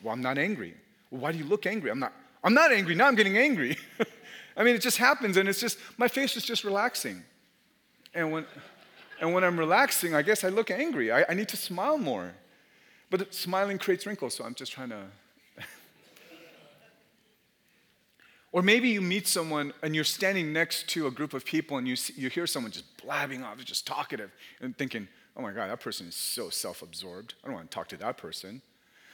Well, 0.02 0.14
I'm 0.14 0.22
not 0.22 0.38
angry. 0.38 0.74
Well, 1.12 1.22
why 1.22 1.32
do 1.32 1.38
you 1.38 1.46
look 1.46 1.66
angry? 1.66 1.92
I'm 1.92 2.00
not, 2.00 2.14
I'm 2.44 2.54
not 2.54 2.72
angry. 2.72 2.96
Now 2.96 3.08
I'm 3.08 3.16
getting 3.16 3.38
angry. 3.38 3.78
I 4.58 4.64
mean, 4.64 4.76
it 4.76 4.82
just 4.82 4.98
happens, 4.98 5.38
and 5.38 5.50
it's 5.50 5.60
just, 5.60 5.78
my 5.98 6.08
face 6.08 6.36
is 6.38 6.44
just 6.44 6.64
relaxing. 6.64 7.24
And 8.14 8.32
when, 8.32 8.46
and 9.20 9.34
when 9.34 9.44
I'm 9.44 9.58
relaxing, 9.58 10.14
I 10.14 10.22
guess 10.22 10.44
I 10.44 10.50
look 10.50 10.70
angry. 10.70 11.12
I, 11.12 11.26
I 11.30 11.34
need 11.34 11.48
to 11.50 11.58
smile 11.58 11.98
more. 11.98 12.34
But 13.10 13.34
smiling 13.34 13.78
creates 13.78 14.06
wrinkles, 14.06 14.34
so 14.36 14.44
I'm 14.44 14.56
just 14.56 14.72
trying 14.72 14.90
to. 14.90 15.06
or 18.52 18.62
maybe 18.62 18.90
you 18.90 19.02
meet 19.02 19.28
someone 19.28 19.74
and 19.82 19.96
you're 19.96 20.04
standing 20.04 20.52
next 20.52 20.90
to 20.90 21.08
a 21.08 21.12
group 21.12 21.34
of 21.34 21.46
people 21.46 21.78
and 21.78 21.88
you, 21.88 21.96
see, 21.96 22.14
you 22.18 22.30
hear 22.30 22.48
someone 22.48 22.72
just 22.72 22.86
blabbing 23.02 23.44
off, 23.44 23.64
just 23.64 23.88
talkative, 23.88 24.32
and 24.60 24.78
thinking, 24.78 25.08
oh 25.38 25.42
my 25.42 25.52
God, 25.52 25.70
that 25.70 25.80
person 25.80 26.08
is 26.08 26.16
so 26.16 26.50
self 26.50 26.82
absorbed. 26.82 27.36
I 27.44 27.48
don't 27.48 27.56
want 27.56 27.72
to 27.72 27.76
talk 27.76 27.88
to 27.90 27.98
that 27.98 28.18
person. 28.18 28.62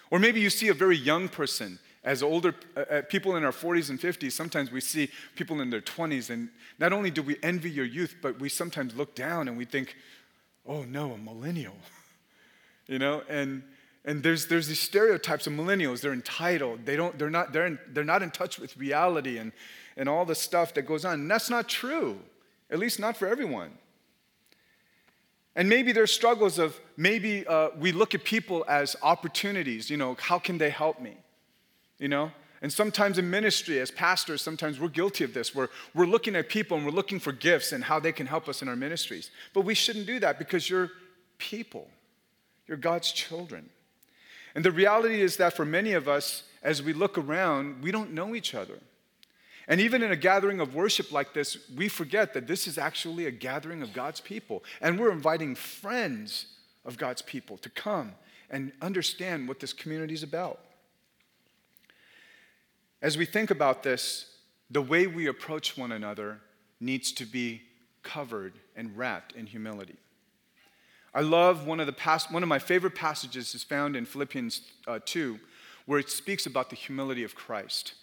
Or 0.09 0.19
maybe 0.19 0.41
you 0.41 0.49
see 0.49 0.67
a 0.69 0.73
very 0.73 0.97
young 0.97 1.29
person 1.29 1.79
as 2.03 2.23
older 2.23 2.55
uh, 2.75 2.79
uh 2.79 3.01
people 3.03 3.35
in 3.35 3.43
our 3.43 3.51
40s 3.51 3.89
and 3.89 3.99
50s, 3.99 4.31
sometimes 4.31 4.71
we 4.71 4.81
see 4.81 5.09
people 5.35 5.61
in 5.61 5.69
their 5.69 5.81
20s, 5.81 6.29
and 6.29 6.49
not 6.79 6.93
only 6.93 7.11
do 7.11 7.21
we 7.21 7.37
envy 7.43 7.69
your 7.69 7.85
youth, 7.85 8.15
but 8.21 8.39
we 8.39 8.49
sometimes 8.49 8.95
look 8.95 9.15
down 9.15 9.47
and 9.47 9.57
we 9.57 9.65
think, 9.65 9.95
oh 10.65 10.83
no, 10.83 11.13
a 11.13 11.17
millennial. 11.17 11.75
you 12.87 12.99
know, 12.99 13.23
and 13.29 13.63
and 14.03 14.23
there's, 14.23 14.47
there's 14.47 14.67
these 14.67 14.79
stereotypes 14.79 15.45
of 15.45 15.53
millennials. 15.53 16.01
They're 16.01 16.13
entitled. 16.13 16.85
They 16.85 16.95
don't, 16.95 17.17
they're, 17.19 17.29
not, 17.29 17.53
they're, 17.53 17.67
in, 17.67 17.79
they're 17.89 18.03
not 18.03 18.23
in 18.23 18.31
touch 18.31 18.57
with 18.59 18.75
reality 18.77 19.37
and, 19.37 19.51
and 19.95 20.09
all 20.09 20.25
the 20.25 20.35
stuff 20.35 20.73
that 20.73 20.83
goes 20.83 21.05
on. 21.05 21.13
And 21.21 21.31
that's 21.31 21.49
not 21.49 21.69
true, 21.69 22.19
at 22.71 22.79
least 22.79 22.99
not 22.99 23.15
for 23.15 23.27
everyone. 23.27 23.71
And 25.55 25.69
maybe 25.69 25.91
there's 25.91 26.11
struggles 26.11 26.57
of 26.57 26.79
maybe 26.97 27.45
uh, 27.45 27.69
we 27.77 27.91
look 27.91 28.15
at 28.15 28.23
people 28.23 28.65
as 28.67 28.95
opportunities. 29.03 29.89
You 29.89 29.97
know, 29.97 30.15
how 30.19 30.39
can 30.39 30.57
they 30.57 30.69
help 30.69 30.99
me? 30.99 31.17
You 32.01 32.09
know? 32.09 32.31
And 32.61 32.71
sometimes 32.71 33.17
in 33.17 33.29
ministry, 33.29 33.79
as 33.79 33.89
pastors, 33.89 34.41
sometimes 34.41 34.79
we're 34.79 34.89
guilty 34.89 35.23
of 35.23 35.33
this. 35.33 35.55
We're, 35.55 35.69
we're 35.95 36.05
looking 36.05 36.35
at 36.35 36.49
people 36.49 36.75
and 36.77 36.85
we're 36.85 36.91
looking 36.91 37.19
for 37.19 37.31
gifts 37.31 37.71
and 37.71 37.83
how 37.83 37.99
they 37.99 38.11
can 38.11 38.27
help 38.27 38.49
us 38.49 38.61
in 38.61 38.67
our 38.67 38.75
ministries. 38.75 39.31
But 39.53 39.61
we 39.61 39.73
shouldn't 39.73 40.05
do 40.05 40.19
that 40.19 40.37
because 40.37 40.69
you're 40.69 40.91
people, 41.37 41.87
you're 42.67 42.77
God's 42.77 43.11
children. 43.11 43.69
And 44.53 44.65
the 44.65 44.71
reality 44.71 45.21
is 45.21 45.37
that 45.37 45.55
for 45.55 45.63
many 45.63 45.93
of 45.93 46.07
us, 46.07 46.43
as 46.61 46.83
we 46.83 46.93
look 46.93 47.17
around, 47.17 47.81
we 47.81 47.91
don't 47.91 48.11
know 48.11 48.35
each 48.35 48.53
other. 48.53 48.79
And 49.67 49.79
even 49.79 50.03
in 50.03 50.11
a 50.11 50.15
gathering 50.15 50.59
of 50.59 50.75
worship 50.75 51.11
like 51.11 51.33
this, 51.33 51.57
we 51.75 51.87
forget 51.87 52.33
that 52.33 52.47
this 52.47 52.67
is 52.67 52.77
actually 52.77 53.25
a 53.25 53.31
gathering 53.31 53.81
of 53.81 53.93
God's 53.93 54.19
people. 54.19 54.63
And 54.81 54.99
we're 54.99 55.11
inviting 55.11 55.55
friends 55.55 56.47
of 56.83 56.97
God's 56.97 57.21
people 57.21 57.57
to 57.59 57.69
come 57.69 58.11
and 58.49 58.71
understand 58.81 59.47
what 59.47 59.59
this 59.59 59.71
community 59.71 60.13
is 60.13 60.23
about. 60.23 60.59
As 63.01 63.17
we 63.17 63.25
think 63.25 63.49
about 63.49 63.81
this, 63.83 64.27
the 64.69 64.81
way 64.81 65.07
we 65.07 65.27
approach 65.27 65.77
one 65.77 65.91
another 65.91 66.39
needs 66.79 67.11
to 67.13 67.25
be 67.25 67.61
covered 68.03 68.53
and 68.75 68.95
wrapped 68.95 69.33
in 69.33 69.47
humility. 69.47 69.97
I 71.13 71.21
love 71.21 71.65
one 71.65 71.79
of 71.79 71.87
the 71.87 71.93
past, 71.93 72.31
one 72.31 72.43
of 72.43 72.49
my 72.49 72.59
favorite 72.59 72.95
passages 72.95 73.53
is 73.53 73.63
found 73.63 73.95
in 73.95 74.05
Philippians 74.05 74.61
uh, 74.87 74.99
2, 75.03 75.39
where 75.85 75.99
it 75.99 76.09
speaks 76.09 76.45
about 76.45 76.69
the 76.69 76.75
humility 76.75 77.23
of 77.23 77.35
Christ. 77.35 77.95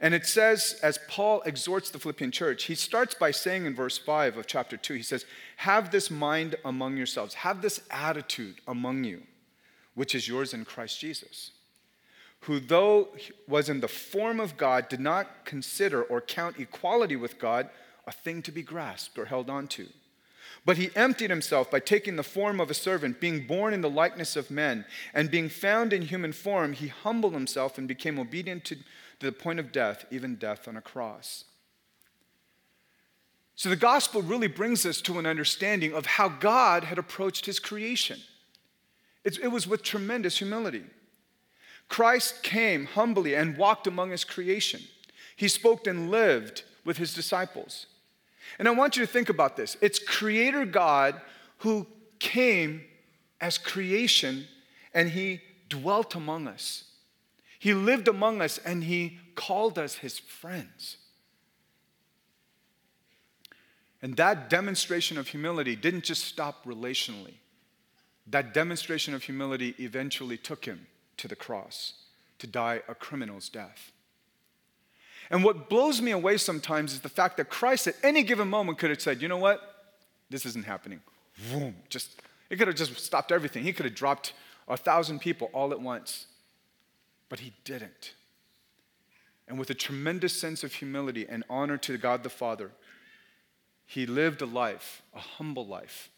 And 0.00 0.14
it 0.14 0.26
says, 0.26 0.78
as 0.82 0.98
Paul 1.08 1.42
exhorts 1.42 1.90
the 1.90 1.98
Philippian 1.98 2.30
church, 2.30 2.64
he 2.64 2.74
starts 2.74 3.14
by 3.14 3.30
saying 3.30 3.66
in 3.66 3.74
verse 3.74 3.98
5 3.98 4.38
of 4.38 4.46
chapter 4.46 4.76
2, 4.76 4.94
he 4.94 5.02
says, 5.02 5.26
Have 5.58 5.90
this 5.90 6.10
mind 6.10 6.56
among 6.64 6.96
yourselves, 6.96 7.34
have 7.34 7.62
this 7.62 7.80
attitude 7.90 8.56
among 8.66 9.04
you, 9.04 9.22
which 9.94 10.14
is 10.14 10.28
yours 10.28 10.54
in 10.54 10.64
Christ 10.64 11.00
Jesus 11.00 11.50
who, 12.44 12.60
though 12.60 13.08
was 13.48 13.68
in 13.68 13.80
the 13.80 13.88
form 13.88 14.38
of 14.38 14.56
God, 14.56 14.88
did 14.88 15.00
not 15.00 15.44
consider 15.44 16.02
or 16.02 16.20
count 16.20 16.58
equality 16.58 17.16
with 17.16 17.38
God 17.38 17.70
a 18.06 18.12
thing 18.12 18.42
to 18.42 18.52
be 18.52 18.62
grasped 18.62 19.18
or 19.18 19.24
held 19.24 19.48
on 19.48 19.66
to, 19.68 19.88
But 20.64 20.78
he 20.78 20.90
emptied 20.96 21.30
himself 21.30 21.70
by 21.70 21.80
taking 21.80 22.16
the 22.16 22.22
form 22.22 22.60
of 22.60 22.70
a 22.70 22.74
servant, 22.74 23.20
being 23.20 23.46
born 23.46 23.74
in 23.74 23.82
the 23.82 23.90
likeness 23.90 24.34
of 24.34 24.50
men, 24.50 24.86
and 25.12 25.30
being 25.30 25.48
found 25.48 25.92
in 25.92 26.02
human 26.02 26.32
form, 26.32 26.72
he 26.72 26.88
humbled 26.88 27.34
himself 27.34 27.76
and 27.76 27.86
became 27.86 28.18
obedient 28.18 28.64
to, 28.66 28.76
the 29.20 29.32
point 29.32 29.58
of 29.58 29.72
death, 29.72 30.04
even 30.10 30.34
death 30.34 30.66
on 30.68 30.76
a 30.76 30.82
cross. 30.82 31.44
So 33.54 33.68
the 33.68 33.76
gospel 33.76 34.20
really 34.20 34.48
brings 34.48 34.84
us 34.84 35.00
to 35.02 35.18
an 35.18 35.26
understanding 35.26 35.94
of 35.94 36.04
how 36.04 36.28
God 36.28 36.84
had 36.84 36.98
approached 36.98 37.46
his 37.46 37.58
creation. 37.58 38.20
It 39.24 39.50
was 39.50 39.66
with 39.66 39.82
tremendous 39.82 40.38
humility. 40.38 40.84
Christ 41.88 42.42
came 42.42 42.86
humbly 42.86 43.34
and 43.34 43.56
walked 43.56 43.86
among 43.86 44.10
his 44.10 44.24
creation. 44.24 44.82
He 45.36 45.48
spoke 45.48 45.86
and 45.86 46.10
lived 46.10 46.62
with 46.84 46.96
his 46.96 47.14
disciples. 47.14 47.86
And 48.58 48.68
I 48.68 48.72
want 48.72 48.96
you 48.96 49.04
to 49.04 49.10
think 49.10 49.28
about 49.28 49.56
this 49.56 49.76
it's 49.80 49.98
Creator 49.98 50.66
God 50.66 51.20
who 51.58 51.86
came 52.18 52.82
as 53.40 53.58
creation 53.58 54.46
and 54.92 55.10
He 55.10 55.40
dwelt 55.68 56.14
among 56.14 56.46
us. 56.46 56.84
He 57.58 57.74
lived 57.74 58.08
among 58.08 58.40
us 58.40 58.58
and 58.58 58.84
He 58.84 59.18
called 59.34 59.78
us 59.78 59.96
His 59.96 60.18
friends. 60.18 60.98
And 64.02 64.16
that 64.16 64.50
demonstration 64.50 65.16
of 65.16 65.28
humility 65.28 65.76
didn't 65.76 66.04
just 66.04 66.24
stop 66.24 66.64
relationally. 66.66 67.34
That 68.26 68.52
demonstration 68.52 69.14
of 69.14 69.22
humility 69.22 69.74
eventually 69.78 70.36
took 70.36 70.64
him 70.66 70.86
to 71.18 71.28
the 71.28 71.36
cross 71.36 71.94
to 72.38 72.46
die 72.46 72.82
a 72.88 72.94
criminal's 72.94 73.48
death. 73.48 73.92
And 75.30 75.42
what 75.42 75.68
blows 75.68 76.02
me 76.02 76.10
away 76.10 76.36
sometimes 76.36 76.92
is 76.92 77.00
the 77.00 77.08
fact 77.08 77.36
that 77.38 77.48
Christ 77.48 77.86
at 77.86 77.96
any 78.02 78.22
given 78.22 78.48
moment 78.48 78.78
could 78.78 78.90
have 78.90 79.00
said, 79.00 79.22
you 79.22 79.28
know 79.28 79.38
what? 79.38 79.60
This 80.28 80.44
isn't 80.46 80.66
happening. 80.66 81.00
Boom. 81.50 81.76
Just, 81.88 82.20
he 82.50 82.56
could 82.56 82.68
have 82.68 82.76
just 82.76 82.98
stopped 82.98 83.32
everything. 83.32 83.62
He 83.64 83.72
could 83.72 83.86
have 83.86 83.94
dropped 83.94 84.34
a 84.68 84.76
thousand 84.76 85.20
people 85.20 85.50
all 85.52 85.72
at 85.72 85.80
once. 85.80 86.26
But 87.28 87.40
he 87.40 87.52
didn't. 87.64 88.12
And 89.48 89.58
with 89.58 89.70
a 89.70 89.74
tremendous 89.74 90.38
sense 90.38 90.64
of 90.64 90.74
humility 90.74 91.26
and 91.28 91.44
honor 91.48 91.76
to 91.78 91.98
God 91.98 92.22
the 92.22 92.30
Father, 92.30 92.70
he 93.86 94.06
lived 94.06 94.40
a 94.42 94.46
life, 94.46 95.02
a 95.14 95.20
humble 95.20 95.66
life, 95.66 96.10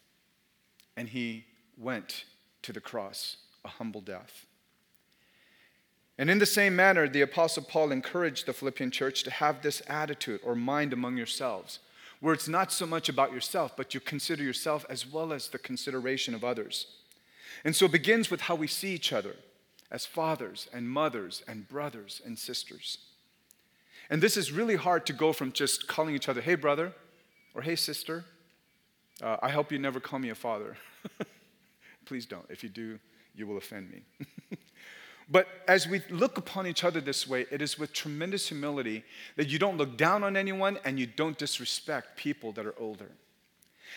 and 0.97 1.09
he 1.09 1.45
went 1.77 2.25
to 2.63 2.73
the 2.73 2.81
cross, 2.81 3.37
a 3.65 3.69
humble 3.69 4.01
death. 4.01 4.46
And 6.19 6.31
in 6.31 6.39
the 6.39 6.47
same 6.47 6.75
manner, 6.75 7.09
the 7.09 7.21
Apostle 7.21 7.63
Paul 7.63 7.93
encouraged 7.93 8.47
the 8.47 8.53
Philippian 8.53 8.91
church 8.91 9.23
to 9.25 9.31
have 9.31 9.61
this 9.61 9.83
attitude 9.87 10.41
or 10.43 10.55
mind 10.55 10.93
among 10.93 11.17
yourselves, 11.17 11.79
where 12.21 12.33
it's 12.33 12.49
not 12.49 12.73
so 12.73 12.87
much 12.87 13.09
about 13.09 13.33
yourself, 13.33 13.77
but 13.77 13.93
you 13.93 14.01
consider 14.01 14.43
yourself 14.43 14.87
as 14.89 15.07
well 15.07 15.33
as 15.33 15.49
the 15.49 15.59
consideration 15.59 16.35
of 16.35 16.43
others. 16.43 16.87
And 17.65 17.77
so 17.77 17.87
it 17.87 17.93
begins 17.93 18.31
with 18.31 18.43
how 18.43 18.55
we 18.55 18.67
see 18.67 18.95
each 18.95 19.13
other 19.13 19.37
as 19.91 20.07
fathers 20.07 20.69
and 20.73 20.89
mothers 20.89 21.43
and 21.47 21.69
brothers 21.69 22.23
and 22.25 22.39
sisters. 22.39 22.99
And 24.09 24.23
this 24.23 24.37
is 24.37 24.53
really 24.53 24.77
hard 24.77 25.05
to 25.07 25.13
go 25.13 25.33
from 25.33 25.53
just 25.53 25.87
calling 25.87 26.15
each 26.15 26.29
other, 26.29 26.41
hey, 26.41 26.55
brother, 26.55 26.93
or 27.55 27.63
hey, 27.63 27.77
sister. 27.77 28.25
Uh, 29.23 29.37
I 29.43 29.51
hope 29.51 29.73
you 29.73 29.79
never 29.79 30.01
call 30.01 30.19
me 30.19 30.31
a 30.31 30.35
father. 30.35 30.77
Please 32.07 32.27
don't. 32.27 32.47
If 32.49 32.63
you 32.63 32.69
do, 32.69 32.99
you 33.35 33.47
will 33.47 33.57
offend 33.59 33.91
me. 33.91 34.03
But 35.29 35.49
as 35.67 35.89
we 35.89 36.03
look 36.09 36.39
upon 36.39 36.67
each 36.67 36.85
other 36.85 37.01
this 37.01 37.27
way, 37.27 37.47
it 37.51 37.61
is 37.61 37.79
with 37.79 37.93
tremendous 37.93 38.49
humility 38.49 39.05
that 39.37 39.49
you 39.49 39.59
don't 39.59 39.77
look 39.77 39.97
down 39.97 40.23
on 40.23 40.37
anyone 40.37 40.79
and 40.85 41.01
you 41.01 41.07
don't 41.07 41.37
disrespect 41.37 42.17
people 42.17 42.53
that 42.53 42.67
are 42.67 42.79
older. 42.79 43.11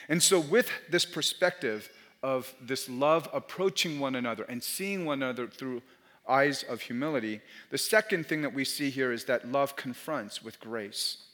And 0.07 0.23
so, 0.23 0.39
with 0.39 0.71
this 0.89 1.05
perspective 1.05 1.89
of 2.23 2.53
this 2.61 2.89
love 2.89 3.29
approaching 3.31 3.99
one 3.99 4.15
another 4.15 4.43
and 4.43 4.63
seeing 4.63 5.05
one 5.05 5.21
another 5.21 5.47
through 5.47 5.81
eyes 6.27 6.63
of 6.63 6.81
humility, 6.81 7.41
the 7.69 7.77
second 7.77 8.25
thing 8.25 8.41
that 8.41 8.53
we 8.53 8.65
see 8.65 8.89
here 8.89 9.11
is 9.11 9.25
that 9.25 9.51
love 9.51 9.75
confronts 9.75 10.43
with 10.43 10.59
grace. 10.59 11.25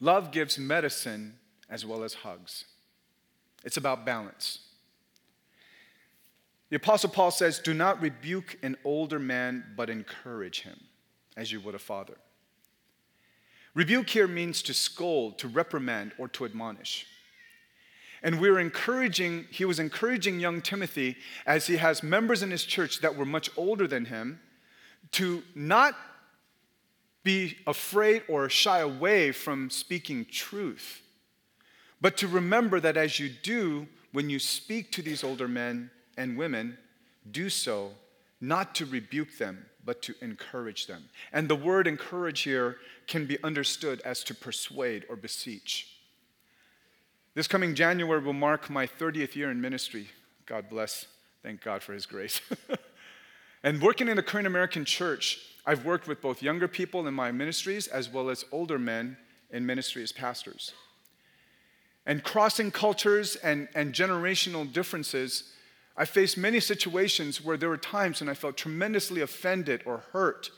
Love 0.00 0.32
gives 0.32 0.58
medicine 0.58 1.34
as 1.68 1.84
well 1.84 2.02
as 2.02 2.14
hugs. 2.14 2.64
It's 3.64 3.76
about 3.76 4.04
balance. 4.04 4.60
The 6.72 6.76
Apostle 6.76 7.10
Paul 7.10 7.30
says, 7.30 7.58
Do 7.58 7.74
not 7.74 8.00
rebuke 8.00 8.56
an 8.62 8.78
older 8.82 9.18
man, 9.18 9.62
but 9.76 9.90
encourage 9.90 10.62
him, 10.62 10.80
as 11.36 11.52
you 11.52 11.60
would 11.60 11.74
a 11.74 11.78
father. 11.78 12.16
Rebuke 13.74 14.08
here 14.08 14.26
means 14.26 14.62
to 14.62 14.72
scold, 14.72 15.36
to 15.40 15.48
reprimand, 15.48 16.12
or 16.16 16.28
to 16.28 16.46
admonish. 16.46 17.06
And 18.22 18.40
we 18.40 18.48
are 18.48 18.58
encouraging, 18.58 19.48
he 19.50 19.66
was 19.66 19.78
encouraging 19.78 20.40
young 20.40 20.62
Timothy 20.62 21.18
as 21.44 21.66
he 21.66 21.76
has 21.76 22.02
members 22.02 22.42
in 22.42 22.50
his 22.50 22.64
church 22.64 23.02
that 23.02 23.16
were 23.16 23.26
much 23.26 23.50
older 23.54 23.86
than 23.86 24.06
him 24.06 24.40
to 25.10 25.42
not 25.54 25.94
be 27.22 27.58
afraid 27.66 28.22
or 28.28 28.48
shy 28.48 28.78
away 28.78 29.30
from 29.30 29.68
speaking 29.68 30.24
truth, 30.24 31.02
but 32.00 32.16
to 32.16 32.26
remember 32.26 32.80
that 32.80 32.96
as 32.96 33.20
you 33.20 33.28
do, 33.42 33.86
when 34.12 34.30
you 34.30 34.38
speak 34.38 34.90
to 34.92 35.02
these 35.02 35.22
older 35.22 35.46
men, 35.46 35.90
and 36.22 36.38
women 36.38 36.78
do 37.30 37.50
so 37.50 37.90
not 38.40 38.76
to 38.76 38.86
rebuke 38.86 39.38
them, 39.38 39.66
but 39.84 40.02
to 40.02 40.14
encourage 40.20 40.86
them. 40.86 41.04
And 41.32 41.48
the 41.48 41.56
word 41.56 41.88
encourage 41.88 42.42
here 42.42 42.76
can 43.08 43.26
be 43.26 43.42
understood 43.42 44.00
as 44.02 44.22
to 44.24 44.34
persuade 44.34 45.04
or 45.08 45.16
beseech. 45.16 45.88
This 47.34 47.48
coming 47.48 47.74
January 47.74 48.22
will 48.22 48.32
mark 48.32 48.70
my 48.70 48.86
30th 48.86 49.34
year 49.34 49.50
in 49.50 49.60
ministry. 49.60 50.08
God 50.46 50.70
bless. 50.70 51.06
Thank 51.42 51.60
God 51.60 51.82
for 51.82 51.92
His 51.92 52.06
grace. 52.06 52.40
and 53.64 53.82
working 53.82 54.06
in 54.06 54.16
the 54.16 54.22
Korean 54.22 54.46
American 54.46 54.84
church, 54.84 55.40
I've 55.66 55.84
worked 55.84 56.06
with 56.06 56.20
both 56.20 56.40
younger 56.40 56.68
people 56.68 57.08
in 57.08 57.14
my 57.14 57.32
ministries 57.32 57.88
as 57.88 58.08
well 58.08 58.30
as 58.30 58.44
older 58.52 58.78
men 58.78 59.16
in 59.50 59.66
ministry 59.66 60.04
as 60.04 60.12
pastors. 60.12 60.72
And 62.06 62.22
crossing 62.22 62.70
cultures 62.70 63.36
and, 63.36 63.68
and 63.74 63.92
generational 63.92 64.70
differences 64.70 65.52
I 65.96 66.04
faced 66.04 66.38
many 66.38 66.60
situations 66.60 67.44
where 67.44 67.56
there 67.56 67.68
were 67.68 67.76
times 67.76 68.20
when 68.20 68.28
I 68.28 68.34
felt 68.34 68.56
tremendously 68.56 69.20
offended 69.20 69.82
or 69.84 70.04
hurt 70.12 70.50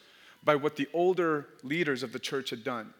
by 0.44 0.54
what 0.54 0.76
the 0.76 0.88
older 0.92 1.46
leaders 1.62 2.02
of 2.02 2.12
the 2.12 2.18
church 2.18 2.50
had 2.50 2.62
done. 2.62 2.94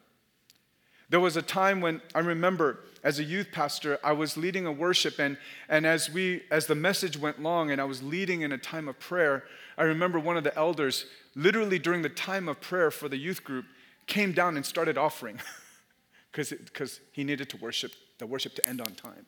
There 1.09 1.19
was 1.19 1.37
a 1.37 1.41
time 1.41 1.81
when 1.81 2.01
I 2.13 2.19
remember 2.19 2.79
as 3.03 3.19
a 3.19 3.23
youth 3.23 3.49
pastor, 3.51 3.99
I 4.03 4.13
was 4.13 4.35
leading 4.35 4.65
a 4.65 4.71
worship, 4.71 5.19
and, 5.19 5.37
and 5.69 5.85
as, 5.85 6.09
we, 6.09 6.41
as 6.49 6.65
the 6.65 6.73
message 6.73 7.17
went 7.17 7.41
long 7.41 7.69
and 7.69 7.79
I 7.79 7.83
was 7.83 8.01
leading 8.01 8.41
in 8.41 8.51
a 8.51 8.57
time 8.57 8.87
of 8.87 8.99
prayer, 8.99 9.43
I 9.77 9.83
remember 9.83 10.19
one 10.19 10.37
of 10.37 10.43
the 10.43 10.55
elders, 10.57 11.05
literally 11.35 11.77
during 11.77 12.01
the 12.01 12.09
time 12.09 12.49
of 12.49 12.59
prayer 12.59 12.89
for 12.89 13.07
the 13.07 13.17
youth 13.17 13.43
group, 13.43 13.65
came 14.07 14.31
down 14.31 14.55
and 14.55 14.65
started 14.65 14.97
offering 14.97 15.39
because 16.31 16.99
he 17.11 17.23
needed 17.23 17.49
to 17.49 17.57
worship, 17.57 17.91
the 18.17 18.25
worship 18.25 18.55
to 18.55 18.67
end 18.67 18.81
on 18.81 18.95
time. 18.95 19.27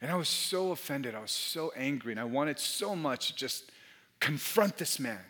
And 0.00 0.10
I 0.10 0.16
was 0.16 0.28
so 0.28 0.72
offended. 0.72 1.14
I 1.14 1.20
was 1.20 1.30
so 1.30 1.72
angry. 1.76 2.12
And 2.12 2.20
I 2.20 2.24
wanted 2.24 2.58
so 2.58 2.94
much 2.94 3.28
to 3.28 3.36
just 3.36 3.70
confront 4.20 4.76
this 4.76 4.98
man. 4.98 5.20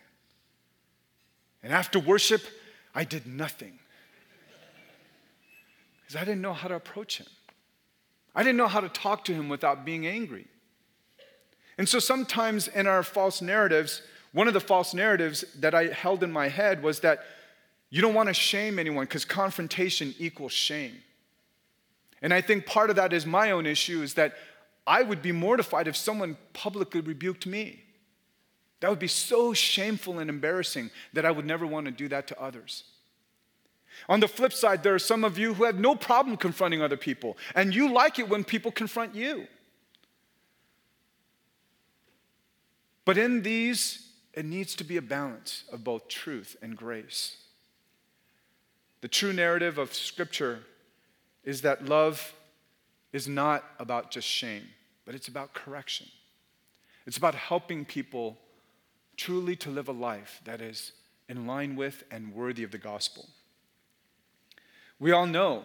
And 1.63 1.73
after 1.73 1.99
worship, 1.99 2.41
I 2.93 3.03
did 3.03 3.25
nothing. 3.25 3.79
Because 6.01 6.21
I 6.21 6.25
didn't 6.25 6.41
know 6.41 6.53
how 6.53 6.67
to 6.67 6.75
approach 6.75 7.17
him. 7.17 7.27
I 8.35 8.43
didn't 8.43 8.57
know 8.57 8.67
how 8.67 8.81
to 8.81 8.89
talk 8.89 9.23
to 9.25 9.33
him 9.33 9.49
without 9.49 9.85
being 9.85 10.05
angry. 10.05 10.47
And 11.77 11.87
so 11.87 11.99
sometimes 11.99 12.67
in 12.67 12.87
our 12.87 13.03
false 13.03 13.41
narratives, 13.41 14.01
one 14.31 14.47
of 14.47 14.53
the 14.53 14.59
false 14.59 14.93
narratives 14.93 15.45
that 15.59 15.73
I 15.73 15.87
held 15.87 16.21
in 16.23 16.31
my 16.31 16.49
head 16.49 16.83
was 16.83 16.99
that 16.99 17.23
you 17.89 18.01
don't 18.01 18.13
want 18.13 18.27
to 18.27 18.33
shame 18.33 18.77
anyone 18.77 19.05
because 19.05 19.25
confrontation 19.25 20.13
equals 20.19 20.51
shame. 20.51 20.97
And 22.21 22.33
I 22.33 22.41
think 22.41 22.65
part 22.65 22.89
of 22.89 22.95
that 22.97 23.13
is 23.13 23.25
my 23.25 23.51
own 23.51 23.65
issue 23.65 24.01
is 24.01 24.15
that 24.15 24.33
I 24.87 25.01
would 25.01 25.21
be 25.21 25.31
mortified 25.31 25.87
if 25.87 25.95
someone 25.95 26.37
publicly 26.53 27.01
rebuked 27.01 27.45
me. 27.45 27.83
That 28.81 28.89
would 28.89 28.99
be 28.99 29.07
so 29.07 29.53
shameful 29.53 30.19
and 30.19 30.29
embarrassing 30.29 30.91
that 31.13 31.25
I 31.25 31.31
would 31.31 31.45
never 31.45 31.65
want 31.65 31.85
to 31.85 31.91
do 31.91 32.07
that 32.09 32.27
to 32.27 32.39
others. 32.39 32.83
On 34.09 34.19
the 34.19 34.27
flip 34.27 34.53
side, 34.53 34.83
there 34.83 34.93
are 34.93 34.99
some 34.99 35.23
of 35.23 35.37
you 35.37 35.53
who 35.53 35.63
have 35.63 35.79
no 35.79 35.95
problem 35.95 36.37
confronting 36.37 36.81
other 36.81 36.97
people, 36.97 37.37
and 37.55 37.73
you 37.73 37.91
like 37.91 38.19
it 38.19 38.29
when 38.29 38.43
people 38.43 38.71
confront 38.71 39.15
you. 39.15 39.47
But 43.05 43.17
in 43.17 43.41
these, 43.43 44.09
it 44.33 44.45
needs 44.45 44.75
to 44.75 44.83
be 44.83 44.97
a 44.97 45.01
balance 45.01 45.63
of 45.71 45.83
both 45.83 46.07
truth 46.07 46.57
and 46.61 46.75
grace. 46.75 47.37
The 49.01 49.07
true 49.07 49.31
narrative 49.31 49.77
of 49.77 49.93
Scripture 49.93 50.63
is 51.43 51.61
that 51.61 51.85
love 51.85 52.33
is 53.13 53.27
not 53.27 53.63
about 53.79 54.11
just 54.11 54.27
shame, 54.27 54.63
but 55.05 55.15
it's 55.15 55.27
about 55.27 55.53
correction. 55.53 56.07
It's 57.05 57.17
about 57.17 57.35
helping 57.35 57.85
people 57.85 58.37
truly 59.17 59.55
to 59.57 59.69
live 59.69 59.87
a 59.87 59.93
life 59.93 60.41
that 60.45 60.61
is 60.61 60.91
in 61.29 61.47
line 61.47 61.75
with 61.75 62.03
and 62.11 62.33
worthy 62.33 62.63
of 62.63 62.71
the 62.71 62.77
gospel. 62.77 63.29
We 64.99 65.11
all 65.11 65.27
know 65.27 65.63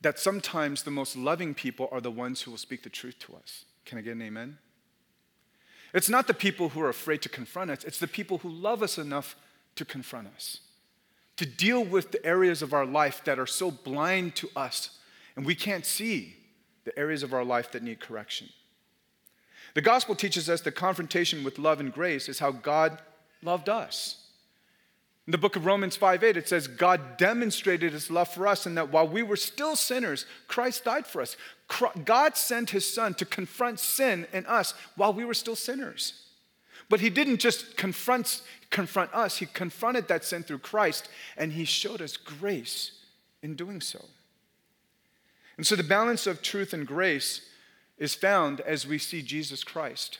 that 0.00 0.18
sometimes 0.18 0.82
the 0.82 0.90
most 0.90 1.16
loving 1.16 1.54
people 1.54 1.88
are 1.92 2.00
the 2.00 2.10
ones 2.10 2.42
who 2.42 2.50
will 2.50 2.58
speak 2.58 2.82
the 2.82 2.90
truth 2.90 3.18
to 3.20 3.34
us. 3.36 3.64
Can 3.84 3.98
I 3.98 4.00
get 4.00 4.16
an 4.16 4.22
amen? 4.22 4.58
It's 5.94 6.08
not 6.08 6.26
the 6.26 6.34
people 6.34 6.70
who 6.70 6.80
are 6.80 6.88
afraid 6.88 7.22
to 7.22 7.28
confront 7.28 7.70
us, 7.70 7.84
it's 7.84 7.98
the 7.98 8.08
people 8.08 8.38
who 8.38 8.48
love 8.48 8.82
us 8.82 8.98
enough 8.98 9.36
to 9.76 9.84
confront 9.84 10.28
us, 10.34 10.60
to 11.36 11.46
deal 11.46 11.84
with 11.84 12.12
the 12.12 12.24
areas 12.24 12.62
of 12.62 12.72
our 12.72 12.86
life 12.86 13.22
that 13.24 13.38
are 13.38 13.46
so 13.46 13.70
blind 13.70 14.34
to 14.36 14.48
us 14.56 14.98
and 15.36 15.46
we 15.46 15.54
can't 15.54 15.86
see 15.86 16.36
the 16.84 16.98
areas 16.98 17.22
of 17.22 17.32
our 17.32 17.44
life 17.44 17.72
that 17.72 17.82
need 17.82 18.00
correction. 18.00 18.48
The 19.74 19.80
gospel 19.80 20.14
teaches 20.14 20.50
us 20.50 20.60
that 20.62 20.72
confrontation 20.72 21.44
with 21.44 21.58
love 21.58 21.80
and 21.80 21.92
grace 21.92 22.28
is 22.28 22.38
how 22.38 22.50
God 22.50 22.98
loved 23.42 23.68
us. 23.68 24.22
In 25.26 25.30
the 25.30 25.38
book 25.38 25.54
of 25.54 25.66
Romans 25.66 25.96
5 25.96 26.24
8, 26.24 26.36
it 26.36 26.48
says, 26.48 26.66
God 26.66 27.16
demonstrated 27.16 27.92
his 27.92 28.10
love 28.10 28.28
for 28.28 28.46
us, 28.46 28.66
and 28.66 28.76
that 28.76 28.90
while 28.90 29.06
we 29.06 29.22
were 29.22 29.36
still 29.36 29.76
sinners, 29.76 30.26
Christ 30.48 30.84
died 30.84 31.06
for 31.06 31.22
us. 31.22 31.36
God 32.04 32.36
sent 32.36 32.70
his 32.70 32.92
son 32.92 33.14
to 33.14 33.24
confront 33.24 33.78
sin 33.78 34.26
in 34.32 34.44
us 34.46 34.74
while 34.96 35.12
we 35.12 35.24
were 35.24 35.34
still 35.34 35.54
sinners. 35.54 36.24
But 36.88 37.00
he 37.00 37.08
didn't 37.08 37.38
just 37.38 37.76
confront, 37.76 38.42
confront 38.70 39.14
us, 39.14 39.38
he 39.38 39.46
confronted 39.46 40.08
that 40.08 40.24
sin 40.24 40.42
through 40.42 40.58
Christ, 40.58 41.08
and 41.36 41.52
he 41.52 41.64
showed 41.64 42.02
us 42.02 42.16
grace 42.16 42.92
in 43.42 43.54
doing 43.54 43.80
so. 43.80 44.04
And 45.56 45.66
so 45.66 45.76
the 45.76 45.82
balance 45.82 46.26
of 46.26 46.42
truth 46.42 46.72
and 46.72 46.86
grace 46.86 47.42
is 47.98 48.14
found 48.14 48.60
as 48.60 48.86
we 48.86 48.98
see 48.98 49.22
Jesus 49.22 49.64
Christ. 49.64 50.18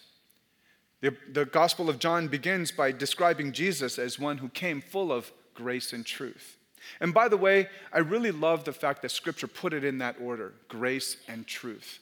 The, 1.00 1.16
the 1.30 1.44
Gospel 1.44 1.90
of 1.90 1.98
John 1.98 2.28
begins 2.28 2.70
by 2.70 2.92
describing 2.92 3.52
Jesus 3.52 3.98
as 3.98 4.18
one 4.18 4.38
who 4.38 4.48
came 4.48 4.80
full 4.80 5.12
of 5.12 5.32
grace 5.54 5.92
and 5.92 6.06
truth. 6.06 6.56
And 7.00 7.12
by 7.12 7.28
the 7.28 7.36
way, 7.36 7.68
I 7.92 7.98
really 7.98 8.30
love 8.30 8.64
the 8.64 8.72
fact 8.72 9.02
that 9.02 9.10
Scripture 9.10 9.46
put 9.46 9.72
it 9.72 9.84
in 9.84 9.98
that 9.98 10.16
order 10.20 10.54
grace 10.68 11.16
and 11.28 11.46
truth. 11.46 11.98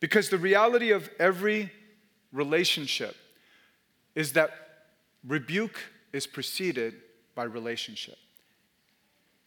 Because 0.00 0.28
the 0.28 0.38
reality 0.38 0.90
of 0.90 1.08
every 1.18 1.72
relationship 2.32 3.16
is 4.14 4.32
that 4.34 4.50
rebuke 5.26 5.80
is 6.12 6.26
preceded 6.26 6.94
by 7.34 7.44
relationship. 7.44 8.18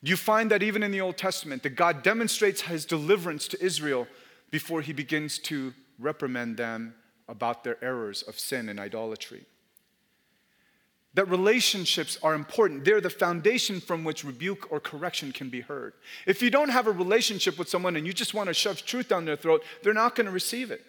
You 0.01 0.15
find 0.15 0.51
that 0.51 0.63
even 0.63 0.83
in 0.83 0.91
the 0.91 1.01
Old 1.01 1.17
Testament, 1.17 1.63
that 1.63 1.75
God 1.75 2.03
demonstrates 2.03 2.61
his 2.61 2.85
deliverance 2.85 3.47
to 3.49 3.63
Israel 3.63 4.07
before 4.51 4.81
he 4.81 4.93
begins 4.93 5.39
to 5.39 5.73
reprimand 5.99 6.57
them 6.57 6.93
about 7.27 7.63
their 7.63 7.83
errors 7.83 8.21
of 8.21 8.39
sin 8.39 8.69
and 8.69 8.79
idolatry. 8.79 9.45
That 11.15 11.27
relationships 11.29 12.19
are 12.21 12.35
important. 12.35 12.85
They're 12.85 13.01
the 13.01 13.09
foundation 13.09 13.81
from 13.81 14.03
which 14.03 14.23
rebuke 14.23 14.71
or 14.71 14.79
correction 14.79 15.31
can 15.31 15.49
be 15.49 15.61
heard. 15.61 15.93
If 16.27 16.43
you 16.43 16.51
don't 16.51 16.69
have 16.69 16.85
a 16.85 16.91
relationship 16.91 17.57
with 17.57 17.69
someone 17.69 17.95
and 17.95 18.05
you 18.05 18.13
just 18.13 18.35
want 18.35 18.47
to 18.47 18.53
shove 18.53 18.85
truth 18.85 19.09
down 19.09 19.25
their 19.25 19.35
throat, 19.35 19.63
they're 19.81 19.95
not 19.95 20.13
going 20.13 20.27
to 20.27 20.31
receive 20.31 20.69
it. 20.69 20.85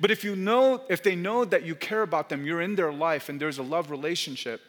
But 0.00 0.10
if 0.10 0.24
you 0.24 0.34
know, 0.34 0.82
if 0.88 1.02
they 1.02 1.14
know 1.14 1.44
that 1.44 1.62
you 1.62 1.74
care 1.76 2.02
about 2.02 2.28
them, 2.28 2.44
you're 2.44 2.60
in 2.60 2.74
their 2.74 2.92
life 2.92 3.28
and 3.28 3.40
there's 3.40 3.58
a 3.58 3.62
love 3.62 3.90
relationship, 3.90 4.60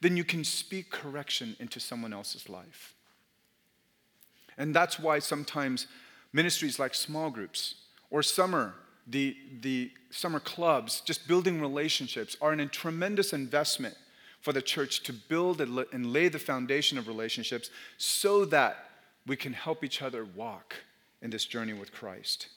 then 0.00 0.16
you 0.16 0.24
can 0.24 0.44
speak 0.44 0.90
correction 0.90 1.56
into 1.58 1.80
someone 1.80 2.12
else's 2.12 2.48
life. 2.48 2.94
And 4.56 4.74
that's 4.74 4.98
why 4.98 5.18
sometimes 5.18 5.86
ministries 6.32 6.78
like 6.78 6.94
small 6.94 7.30
groups 7.30 7.74
or 8.10 8.22
summer 8.22 8.74
the, 9.08 9.36
the 9.62 9.90
summer 10.10 10.38
clubs, 10.38 11.00
just 11.00 11.26
building 11.26 11.60
relationships, 11.60 12.36
are 12.40 12.52
a 12.52 12.66
tremendous 12.66 13.32
investment 13.32 13.96
for 14.40 14.52
the 14.52 14.62
church 14.62 15.02
to 15.04 15.12
build 15.12 15.60
and 15.60 16.12
lay 16.12 16.28
the 16.28 16.38
foundation 16.38 16.98
of 16.98 17.08
relationships 17.08 17.70
so 17.96 18.44
that 18.44 18.90
we 19.26 19.34
can 19.34 19.52
help 19.52 19.82
each 19.82 20.02
other 20.02 20.24
walk 20.24 20.74
in 21.22 21.30
this 21.30 21.44
journey 21.44 21.72
with 21.72 21.92
Christ. 21.92 22.48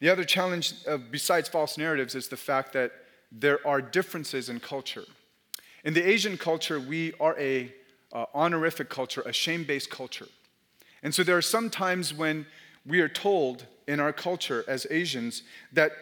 The 0.00 0.10
other 0.10 0.24
challenge, 0.24 0.74
uh, 0.86 0.98
besides 0.98 1.48
false 1.48 1.76
narratives, 1.76 2.14
is 2.14 2.28
the 2.28 2.36
fact 2.36 2.72
that 2.74 2.92
there 3.32 3.66
are 3.66 3.80
differences 3.80 4.48
in 4.48 4.60
culture. 4.60 5.04
In 5.86 5.94
the 5.94 6.02
Asian 6.02 6.36
culture, 6.36 6.80
we 6.80 7.12
are 7.20 7.38
a 7.38 7.72
uh, 8.12 8.26
honorific 8.34 8.88
culture, 8.88 9.22
a 9.24 9.32
shame-based 9.32 9.88
culture. 9.88 10.26
And 11.04 11.14
so 11.14 11.22
there 11.22 11.36
are 11.36 11.42
some 11.42 11.70
times 11.70 12.12
when 12.12 12.44
we 12.84 13.00
are 13.00 13.08
told 13.08 13.66
in 13.86 14.00
our 14.00 14.12
culture 14.12 14.64
as 14.66 14.88
Asians 14.90 15.44
that 15.72 15.92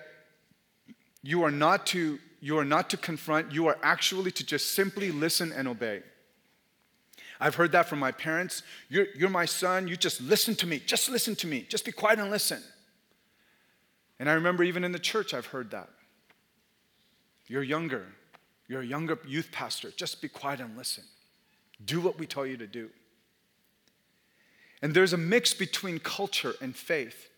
you 1.22 1.42
are 1.42 1.50
not 1.50 1.84
to 1.88 2.18
you 2.40 2.56
are 2.58 2.64
not 2.64 2.88
to 2.90 2.96
confront, 2.96 3.52
you 3.52 3.66
are 3.66 3.78
actually 3.82 4.30
to 4.30 4.44
just 4.44 4.72
simply 4.72 5.10
listen 5.10 5.52
and 5.52 5.68
obey. 5.68 6.02
I've 7.38 7.54
heard 7.54 7.72
that 7.72 7.88
from 7.88 7.98
my 7.98 8.12
parents. 8.12 8.62
You're, 8.88 9.06
you're 9.14 9.30
my 9.30 9.46
son, 9.46 9.88
you 9.88 9.96
just 9.96 10.20
listen 10.20 10.54
to 10.56 10.66
me, 10.66 10.78
just 10.78 11.10
listen 11.10 11.36
to 11.36 11.46
me, 11.46 11.66
just 11.68 11.84
be 11.84 11.92
quiet 11.92 12.18
and 12.18 12.30
listen. 12.30 12.62
And 14.18 14.30
I 14.30 14.34
remember 14.34 14.62
even 14.62 14.84
in 14.84 14.92
the 14.92 14.98
church, 14.98 15.32
I've 15.32 15.46
heard 15.46 15.70
that. 15.72 15.88
You're 17.48 17.62
younger, 17.62 18.06
you're 18.68 18.82
a 18.82 18.86
younger 18.86 19.18
youth 19.26 19.50
pastor, 19.52 19.90
just 19.90 20.22
be 20.22 20.28
quiet 20.28 20.60
and 20.60 20.76
listen. 20.76 21.04
Do 21.84 22.00
what 22.00 22.18
we 22.18 22.26
tell 22.26 22.46
you 22.46 22.56
to 22.56 22.66
do. 22.66 22.90
And 24.82 24.94
there's 24.94 25.12
a 25.12 25.18
mix 25.18 25.54
between 25.54 25.98
culture 25.98 26.54
and 26.60 26.74
faith. 26.74 27.28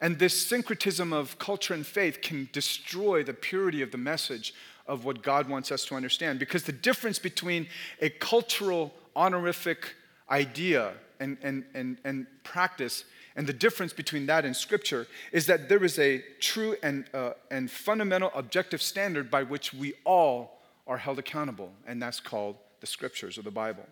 And 0.00 0.18
this 0.18 0.40
syncretism 0.46 1.12
of 1.12 1.38
culture 1.38 1.74
and 1.74 1.86
faith 1.86 2.20
can 2.22 2.48
destroy 2.52 3.22
the 3.22 3.34
purity 3.34 3.82
of 3.82 3.90
the 3.90 3.98
message 3.98 4.54
of 4.86 5.04
what 5.04 5.22
God 5.22 5.48
wants 5.48 5.72
us 5.72 5.84
to 5.86 5.94
understand. 5.94 6.38
Because 6.38 6.62
the 6.62 6.72
difference 6.72 7.18
between 7.18 7.66
a 8.00 8.08
cultural 8.08 8.92
honorific 9.16 9.94
idea 10.30 10.92
and, 11.20 11.36
and, 11.42 11.64
and, 11.74 11.98
and 12.04 12.26
practice 12.44 13.04
and 13.38 13.46
the 13.46 13.52
difference 13.52 13.92
between 13.92 14.26
that 14.26 14.44
and 14.44 14.54
scripture 14.54 15.06
is 15.30 15.46
that 15.46 15.68
there 15.68 15.84
is 15.84 15.96
a 16.00 16.24
true 16.40 16.74
and, 16.82 17.04
uh, 17.14 17.34
and 17.52 17.70
fundamental 17.70 18.32
objective 18.34 18.82
standard 18.82 19.30
by 19.30 19.44
which 19.44 19.72
we 19.72 19.94
all 20.04 20.60
are 20.88 20.96
held 20.96 21.20
accountable, 21.20 21.70
and 21.86 22.02
that's 22.02 22.18
called 22.18 22.56
the 22.80 22.86
scriptures 22.88 23.38
or 23.38 23.42
the 23.42 23.52
Bible. 23.52 23.86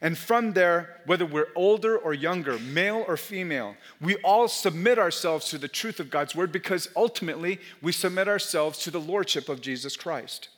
And 0.00 0.18
from 0.18 0.54
there, 0.54 1.00
whether 1.06 1.24
we're 1.24 1.52
older 1.54 1.96
or 1.96 2.12
younger, 2.12 2.58
male 2.58 3.04
or 3.06 3.16
female, 3.16 3.76
we 4.00 4.16
all 4.16 4.48
submit 4.48 4.98
ourselves 4.98 5.48
to 5.50 5.58
the 5.58 5.68
truth 5.68 6.00
of 6.00 6.10
God's 6.10 6.34
word 6.34 6.50
because 6.50 6.88
ultimately 6.96 7.60
we 7.80 7.92
submit 7.92 8.26
ourselves 8.26 8.80
to 8.80 8.90
the 8.90 9.00
lordship 9.00 9.48
of 9.48 9.60
Jesus 9.60 9.96
Christ. 9.96 10.48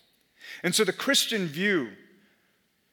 And 0.63 0.75
so 0.75 0.83
the 0.83 0.95
Christian 0.95 1.47
view 1.47 1.91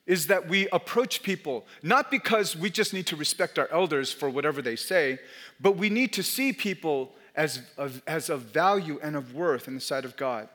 is 0.07 0.27
that 0.27 0.47
we 0.47 0.67
approach 0.69 1.21
people 1.21 1.65
not 1.83 2.09
because 2.09 2.55
we 2.55 2.69
just 2.69 2.93
need 2.93 3.05
to 3.07 3.15
respect 3.15 3.59
our 3.59 3.67
elders 3.71 4.11
for 4.11 4.29
whatever 4.29 4.61
they 4.61 4.77
say, 4.77 5.19
but 5.59 5.75
we 5.75 5.89
need 5.89 6.13
to 6.13 6.23
see 6.23 6.53
people 6.53 7.11
as 7.35 7.61
of, 7.77 8.01
as 8.07 8.29
of 8.29 8.41
value 8.41 8.99
and 9.03 9.15
of 9.15 9.35
worth 9.35 9.67
in 9.67 9.75
the 9.75 9.81
sight 9.81 10.05
of 10.05 10.15
God. 10.17 10.49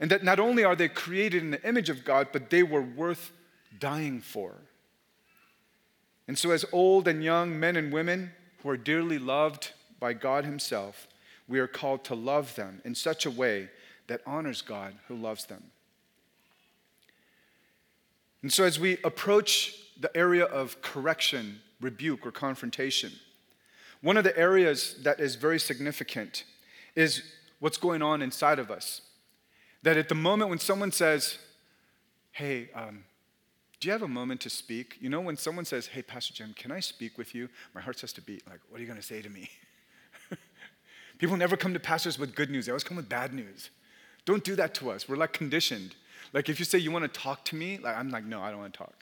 And 0.00 0.10
that 0.10 0.24
not 0.24 0.40
only 0.40 0.64
are 0.64 0.76
they 0.76 0.88
created 0.88 1.42
in 1.42 1.50
the 1.52 1.66
image 1.66 1.88
of 1.88 2.04
God, 2.04 2.28
but 2.32 2.50
they 2.50 2.62
were 2.62 2.82
worth 2.82 3.32
dying 3.78 4.20
for. 4.20 4.54
And 6.26 6.38
so, 6.38 6.50
as 6.50 6.64
old 6.72 7.08
and 7.08 7.24
young 7.24 7.58
men 7.58 7.76
and 7.76 7.92
women 7.92 8.32
who 8.62 8.70
are 8.70 8.76
dearly 8.76 9.18
loved 9.18 9.72
by 9.98 10.12
God 10.12 10.44
Himself, 10.44 11.08
we 11.48 11.58
are 11.58 11.66
called 11.66 12.04
to 12.04 12.14
love 12.14 12.54
them 12.54 12.80
in 12.84 12.94
such 12.94 13.26
a 13.26 13.30
way 13.30 13.68
that 14.06 14.22
honors 14.26 14.62
God 14.62 14.94
who 15.08 15.16
loves 15.16 15.46
them. 15.46 15.64
And 18.42 18.52
so, 18.52 18.64
as 18.64 18.80
we 18.80 18.98
approach 19.04 19.74
the 19.98 20.14
area 20.16 20.44
of 20.44 20.80
correction, 20.82 21.60
rebuke, 21.80 22.26
or 22.26 22.32
confrontation, 22.32 23.12
one 24.00 24.16
of 24.16 24.24
the 24.24 24.36
areas 24.38 24.96
that 25.02 25.20
is 25.20 25.34
very 25.34 25.60
significant 25.60 26.44
is 26.94 27.22
what's 27.58 27.76
going 27.76 28.02
on 28.02 28.22
inside 28.22 28.58
of 28.58 28.70
us. 28.70 29.02
That 29.82 29.96
at 29.96 30.08
the 30.08 30.14
moment 30.14 30.50
when 30.50 30.58
someone 30.58 30.92
says, 30.92 31.38
Hey, 32.32 32.70
um, 32.74 33.04
do 33.78 33.88
you 33.88 33.92
have 33.92 34.02
a 34.02 34.08
moment 34.08 34.40
to 34.42 34.50
speak? 34.50 34.96
You 35.00 35.08
know, 35.08 35.20
when 35.20 35.36
someone 35.36 35.64
says, 35.64 35.86
Hey, 35.86 36.02
Pastor 36.02 36.34
Jim, 36.34 36.54
can 36.56 36.72
I 36.72 36.80
speak 36.80 37.18
with 37.18 37.34
you? 37.34 37.48
My 37.74 37.80
heart 37.80 37.98
starts 37.98 38.12
to 38.14 38.22
beat. 38.22 38.46
Like, 38.48 38.60
what 38.68 38.78
are 38.78 38.80
you 38.80 38.86
going 38.86 39.00
to 39.00 39.06
say 39.06 39.22
to 39.22 39.30
me? 39.30 39.50
People 41.18 41.36
never 41.36 41.56
come 41.56 41.74
to 41.74 41.80
pastors 41.80 42.18
with 42.18 42.34
good 42.34 42.50
news, 42.50 42.66
they 42.66 42.72
always 42.72 42.84
come 42.84 42.96
with 42.96 43.08
bad 43.08 43.32
news. 43.34 43.70
Don't 44.26 44.44
do 44.44 44.54
that 44.56 44.74
to 44.74 44.90
us. 44.90 45.08
We're 45.08 45.16
like 45.16 45.32
conditioned. 45.32 45.94
Like, 46.32 46.48
if 46.48 46.58
you 46.58 46.64
say 46.64 46.78
you 46.78 46.90
want 46.92 47.12
to 47.12 47.20
talk 47.20 47.44
to 47.46 47.56
me, 47.56 47.78
like, 47.78 47.96
I'm 47.96 48.10
like, 48.10 48.24
No, 48.24 48.40
I 48.40 48.50
don't 48.50 48.60
want 48.60 48.72
to 48.72 48.78
talk. 48.78 48.94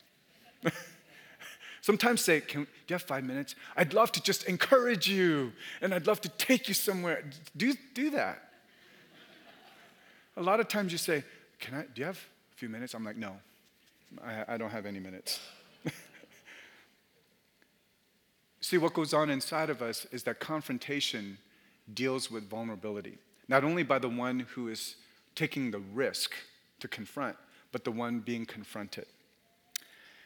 Sometimes 1.82 2.20
say, 2.20 2.40
Can, 2.40 2.62
Do 2.62 2.68
you 2.88 2.94
have 2.94 3.02
five 3.02 3.24
minutes? 3.24 3.54
I'd 3.76 3.94
love 3.94 4.12
to 4.12 4.22
just 4.22 4.44
encourage 4.44 5.08
you 5.08 5.52
and 5.80 5.92
I'd 5.94 6.06
love 6.06 6.20
to 6.22 6.28
take 6.30 6.68
you 6.68 6.74
somewhere. 6.74 7.24
Do, 7.56 7.74
do 7.94 8.10
that. 8.10 8.42
A 10.36 10.42
lot 10.42 10.60
of 10.60 10.68
times 10.68 10.92
you 10.92 10.98
say, 10.98 11.24
Can 11.60 11.74
I, 11.74 11.82
do 11.82 12.00
you 12.00 12.04
have 12.04 12.18
a 12.52 12.56
few 12.56 12.68
minutes? 12.68 12.94
I'm 12.94 13.04
like, 13.04 13.16
No. 13.16 13.36
I, 14.24 14.54
I 14.54 14.56
don't 14.56 14.70
have 14.70 14.86
any 14.86 15.00
minutes. 15.00 15.40
See, 18.60 18.78
what 18.78 18.94
goes 18.94 19.12
on 19.12 19.28
inside 19.30 19.68
of 19.70 19.82
us 19.82 20.06
is 20.12 20.22
that 20.24 20.40
confrontation 20.40 21.38
deals 21.92 22.30
with 22.30 22.48
vulnerability, 22.48 23.18
not 23.48 23.64
only 23.64 23.82
by 23.82 23.98
the 23.98 24.08
one 24.08 24.40
who 24.54 24.68
is 24.68 24.96
taking 25.34 25.70
the 25.70 25.78
risk 25.78 26.32
to 26.80 26.88
confront, 26.88 27.36
but 27.72 27.84
the 27.84 27.90
one 27.90 28.20
being 28.20 28.46
confronted. 28.46 29.06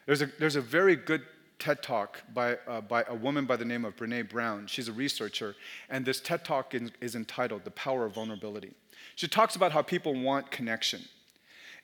There's 0.06 0.22
a, 0.22 0.26
there's 0.38 0.56
a 0.56 0.60
very 0.60 0.96
good 0.96 1.22
TED 1.58 1.82
talk 1.82 2.22
by, 2.34 2.56
uh, 2.66 2.80
by 2.80 3.04
a 3.06 3.14
woman 3.14 3.44
by 3.44 3.56
the 3.56 3.64
name 3.64 3.84
of 3.84 3.96
Brene 3.96 4.28
Brown. 4.28 4.66
She's 4.66 4.88
a 4.88 4.92
researcher, 4.92 5.54
and 5.88 6.04
this 6.04 6.20
TED 6.20 6.44
talk 6.44 6.74
is, 6.74 6.90
is 7.00 7.14
entitled 7.14 7.64
The 7.64 7.70
Power 7.70 8.04
of 8.04 8.14
Vulnerability. 8.14 8.72
She 9.14 9.28
talks 9.28 9.54
about 9.54 9.72
how 9.72 9.82
people 9.82 10.14
want 10.14 10.50
connection. 10.50 11.02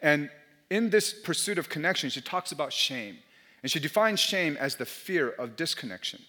And 0.02 0.30
in 0.70 0.90
this 0.90 1.12
pursuit 1.12 1.58
of 1.58 1.68
connection, 1.68 2.10
she 2.10 2.20
talks 2.20 2.52
about 2.52 2.72
shame. 2.72 3.18
And 3.62 3.70
she 3.70 3.80
defines 3.80 4.20
shame 4.20 4.56
as 4.56 4.76
the 4.76 4.84
fear 4.84 5.30
of 5.30 5.56
disconnection. 5.56 6.20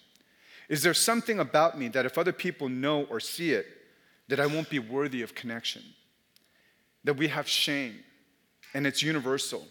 Is 0.68 0.82
there 0.82 0.94
something 0.94 1.40
about 1.40 1.78
me 1.78 1.88
that 1.88 2.06
if 2.06 2.16
other 2.16 2.32
people 2.32 2.68
know 2.68 3.04
or 3.04 3.18
see 3.18 3.52
it, 3.52 3.66
that 4.28 4.38
I 4.38 4.46
won't 4.46 4.70
be 4.70 4.78
worthy 4.78 5.22
of 5.22 5.34
connection? 5.34 5.82
That 7.02 7.14
we 7.14 7.28
have 7.28 7.48
shame, 7.48 8.00
and 8.74 8.86
it's 8.86 9.02
universal. 9.02 9.66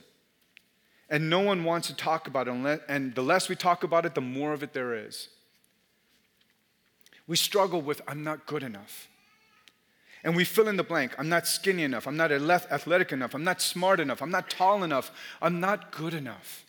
And 1.10 1.30
no 1.30 1.40
one 1.40 1.64
wants 1.64 1.88
to 1.88 1.96
talk 1.96 2.28
about 2.28 2.48
it, 2.48 2.82
and 2.88 3.16
the 3.16 3.24
less 3.24 3.50
we 3.50 3.56
talk 3.56 3.84
about 3.84 4.06
it, 4.06 4.14
the 4.14 4.22
more 4.22 4.54
of 4.54 4.62
it 4.62 4.74
there 4.74 4.94
is. 4.94 5.30
We 7.26 7.36
struggle 7.36 7.82
with, 7.82 8.02
I'm 8.08 8.24
not 8.24 8.46
good 8.46 8.64
enough. 8.64 9.08
And 10.24 10.36
we 10.36 10.44
fill 10.44 10.68
in 10.68 10.76
the 10.76 10.84
blank. 10.84 11.16
I'm 11.18 11.30
not 11.30 11.48
skinny 11.48 11.84
enough. 11.84 12.08
I'm 12.08 12.18
not 12.18 12.32
athletic 12.32 13.12
enough. 13.12 13.34
I'm 13.34 13.44
not 13.44 13.62
smart 13.62 14.00
enough. 14.00 14.22
I'm 14.22 14.32
not 14.32 14.50
tall 14.50 14.84
enough. 14.84 15.12
I'm 15.42 15.60
not 15.60 15.92
good 15.92 16.14
enough. 16.14 16.66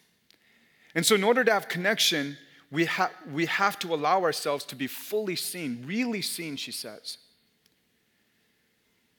And 0.94 1.04
so, 1.04 1.14
in 1.14 1.24
order 1.24 1.42
to 1.44 1.52
have 1.52 1.68
connection, 1.68 2.36
we, 2.70 2.84
ha- 2.84 3.10
we 3.32 3.46
have 3.46 3.78
to 3.80 3.92
allow 3.92 4.22
ourselves 4.22 4.64
to 4.66 4.76
be 4.76 4.86
fully 4.86 5.36
seen, 5.36 5.82
really 5.86 6.22
seen, 6.22 6.56
she 6.56 6.72
says. 6.72 7.18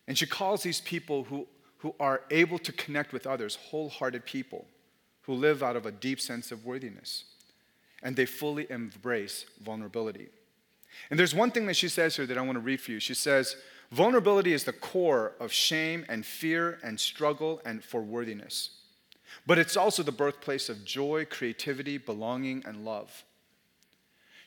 And 0.08 0.18
she 0.18 0.26
calls 0.26 0.64
these 0.64 0.82
people 0.82 1.24
who, 1.26 1.48
who 1.82 1.96
are 2.00 2.22
able 2.30 2.60
to 2.60 2.72
connect 2.72 3.12
with 3.12 3.26
others 3.26 3.58
wholehearted 3.70 4.26
people 4.26 4.66
who 5.24 5.34
live 5.34 5.64
out 5.64 5.76
of 5.76 5.86
a 5.86 5.92
deep 5.92 6.20
sense 6.20 6.52
of 6.52 6.66
worthiness. 6.66 7.26
And 8.04 8.16
they 8.16 8.26
fully 8.26 8.70
embrace 8.70 9.46
vulnerability. 9.62 10.30
And 11.10 11.20
there's 11.20 11.36
one 11.36 11.52
thing 11.52 11.66
that 11.68 11.76
she 11.76 11.90
says 11.90 12.16
here 12.16 12.26
that 12.26 12.38
I 12.38 12.42
want 12.42 12.56
to 12.56 12.62
read 12.62 12.82
for 12.82 12.92
you. 12.92 13.00
She 13.00 13.14
says, 13.14 13.56
Vulnerability 13.92 14.54
is 14.54 14.64
the 14.64 14.74
core 14.74 15.34
of 15.40 15.52
shame 15.52 16.06
and 16.08 16.26
fear 16.26 16.80
and 16.84 17.00
struggle 17.00 17.62
and 17.66 17.84
for 17.84 18.02
worthiness. 18.02 18.70
But 19.46 19.60
it's 19.60 19.76
also 19.76 20.02
the 20.02 20.12
birthplace 20.12 20.70
of 20.70 20.86
joy, 20.86 21.26
creativity, 21.30 21.98
belonging, 21.98 22.64
and 22.66 22.86
love. 22.86 23.26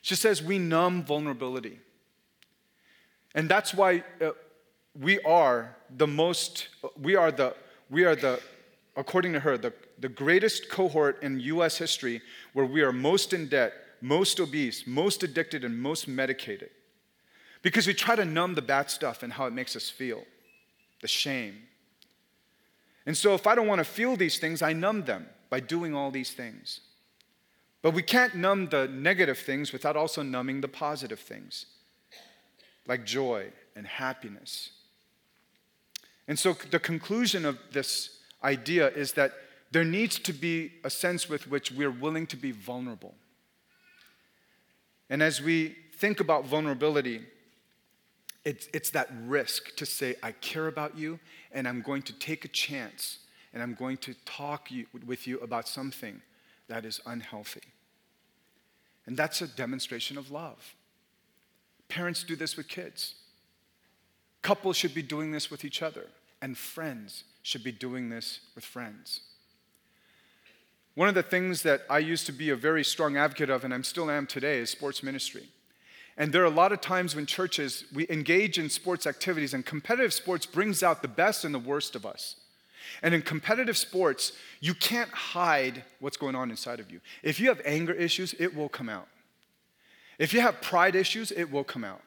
She 0.01 0.15
says 0.15 0.41
we 0.41 0.57
numb 0.57 1.03
vulnerability. 1.03 1.79
And 3.35 3.49
that's 3.49 3.73
why 3.73 4.03
uh, 4.21 4.31
we 4.99 5.19
are 5.21 5.75
the 5.97 6.07
most, 6.07 6.69
we 7.01 7.15
are 7.15 7.31
the, 7.31 7.55
we 7.89 8.05
are 8.05 8.15
the, 8.15 8.41
according 8.95 9.33
to 9.33 9.39
her, 9.39 9.57
the, 9.57 9.73
the 9.99 10.09
greatest 10.09 10.69
cohort 10.69 11.21
in 11.21 11.39
US 11.39 11.77
history 11.77 12.21
where 12.53 12.65
we 12.65 12.81
are 12.81 12.93
most 12.93 13.33
in 13.33 13.47
debt, 13.47 13.73
most 14.01 14.39
obese, 14.39 14.85
most 14.87 15.23
addicted, 15.23 15.63
and 15.63 15.77
most 15.77 16.07
medicated. 16.07 16.69
Because 17.61 17.87
we 17.87 17.93
try 17.93 18.15
to 18.15 18.25
numb 18.25 18.55
the 18.55 18.61
bad 18.61 18.89
stuff 18.89 19.23
and 19.23 19.33
how 19.33 19.45
it 19.45 19.53
makes 19.53 19.75
us 19.75 19.89
feel, 19.89 20.23
the 21.01 21.07
shame. 21.07 21.63
And 23.05 23.15
so 23.17 23.33
if 23.33 23.47
I 23.47 23.55
don't 23.55 23.67
want 23.67 23.79
to 23.79 23.85
feel 23.85 24.15
these 24.15 24.39
things, 24.39 24.61
I 24.61 24.73
numb 24.73 25.03
them 25.05 25.27
by 25.49 25.59
doing 25.59 25.93
all 25.93 26.11
these 26.11 26.31
things. 26.31 26.81
But 27.81 27.91
we 27.91 28.01
can't 28.01 28.35
numb 28.35 28.69
the 28.69 28.87
negative 28.87 29.37
things 29.37 29.71
without 29.71 29.95
also 29.95 30.23
numbing 30.23 30.61
the 30.61 30.67
positive 30.67 31.19
things, 31.19 31.67
like 32.87 33.05
joy 33.05 33.51
and 33.75 33.85
happiness. 33.85 34.71
And 36.27 36.37
so 36.39 36.53
the 36.71 36.79
conclusion 36.79 37.45
of 37.45 37.59
this 37.71 38.19
idea 38.43 38.89
is 38.89 39.13
that 39.13 39.33
there 39.71 39.83
needs 39.83 40.19
to 40.19 40.33
be 40.33 40.71
a 40.83 40.89
sense 40.89 41.27
with 41.27 41.47
which 41.47 41.71
we're 41.71 41.91
willing 41.91 42.27
to 42.27 42.37
be 42.37 42.51
vulnerable. 42.51 43.15
And 45.09 45.21
as 45.21 45.41
we 45.41 45.75
think 45.97 46.19
about 46.19 46.45
vulnerability, 46.45 47.21
it's, 48.43 48.67
it's 48.73 48.91
that 48.91 49.09
risk 49.25 49.75
to 49.75 49.85
say, 49.85 50.15
I 50.21 50.31
care 50.31 50.67
about 50.67 50.97
you, 50.97 51.19
and 51.51 51.67
I'm 51.67 51.81
going 51.81 52.03
to 52.03 52.13
take 52.13 52.45
a 52.45 52.47
chance, 52.47 53.19
and 53.53 53.61
I'm 53.61 53.73
going 53.73 53.97
to 53.97 54.13
talk 54.25 54.71
you, 54.71 54.85
with 55.05 55.27
you 55.27 55.39
about 55.39 55.67
something 55.67 56.21
that 56.67 56.85
is 56.85 56.99
unhealthy. 57.05 57.61
And 59.05 59.17
that's 59.17 59.41
a 59.41 59.47
demonstration 59.47 60.17
of 60.17 60.31
love. 60.31 60.75
Parents 61.89 62.23
do 62.23 62.35
this 62.35 62.57
with 62.57 62.67
kids. 62.67 63.15
Couples 64.45 64.77
should 64.77 64.93
be 64.93 65.01
doing 65.01 65.31
this 65.31 65.49
with 65.49 65.65
each 65.65 65.81
other, 65.81 66.05
and 66.39 66.55
friends 66.55 67.23
should 67.41 67.63
be 67.63 67.71
doing 67.71 68.11
this 68.11 68.41
with 68.53 68.63
friends. 68.63 69.21
One 70.93 71.09
of 71.09 71.15
the 71.15 71.23
things 71.23 71.63
that 71.63 71.81
I 71.89 71.97
used 71.97 72.27
to 72.27 72.31
be 72.31 72.51
a 72.51 72.55
very 72.55 72.83
strong 72.83 73.17
advocate 73.17 73.49
of, 73.49 73.63
and 73.63 73.73
I 73.73 73.81
still 73.81 74.07
am 74.07 74.27
today, 74.27 74.59
is 74.59 74.69
sports 74.69 75.01
ministry. 75.01 75.49
And 76.15 76.31
there 76.31 76.43
are 76.43 76.45
a 76.45 76.51
lot 76.51 76.71
of 76.71 76.79
times 76.79 77.15
when 77.15 77.25
churches, 77.25 77.85
we 77.91 78.05
engage 78.07 78.59
in 78.59 78.69
sports 78.69 79.07
activities, 79.07 79.55
and 79.55 79.65
competitive 79.65 80.13
sports 80.13 80.45
brings 80.45 80.83
out 80.83 81.01
the 81.01 81.07
best 81.07 81.43
and 81.43 81.51
the 81.51 81.57
worst 81.57 81.95
of 81.95 82.05
us. 82.05 82.35
And 83.01 83.15
in 83.15 83.23
competitive 83.23 83.79
sports, 83.79 84.33
you 84.59 84.75
can't 84.75 85.09
hide 85.09 85.83
what's 85.99 86.17
going 86.17 86.35
on 86.35 86.51
inside 86.51 86.79
of 86.79 86.91
you. 86.91 87.01
If 87.23 87.39
you 87.39 87.47
have 87.47 87.61
anger 87.65 87.93
issues, 87.93 88.35
it 88.37 88.55
will 88.55 88.69
come 88.69 88.89
out. 88.89 89.07
If 90.19 90.35
you 90.35 90.41
have 90.41 90.61
pride 90.61 90.93
issues, 90.93 91.31
it 91.31 91.51
will 91.51 91.63
come 91.63 91.83
out. 91.83 92.03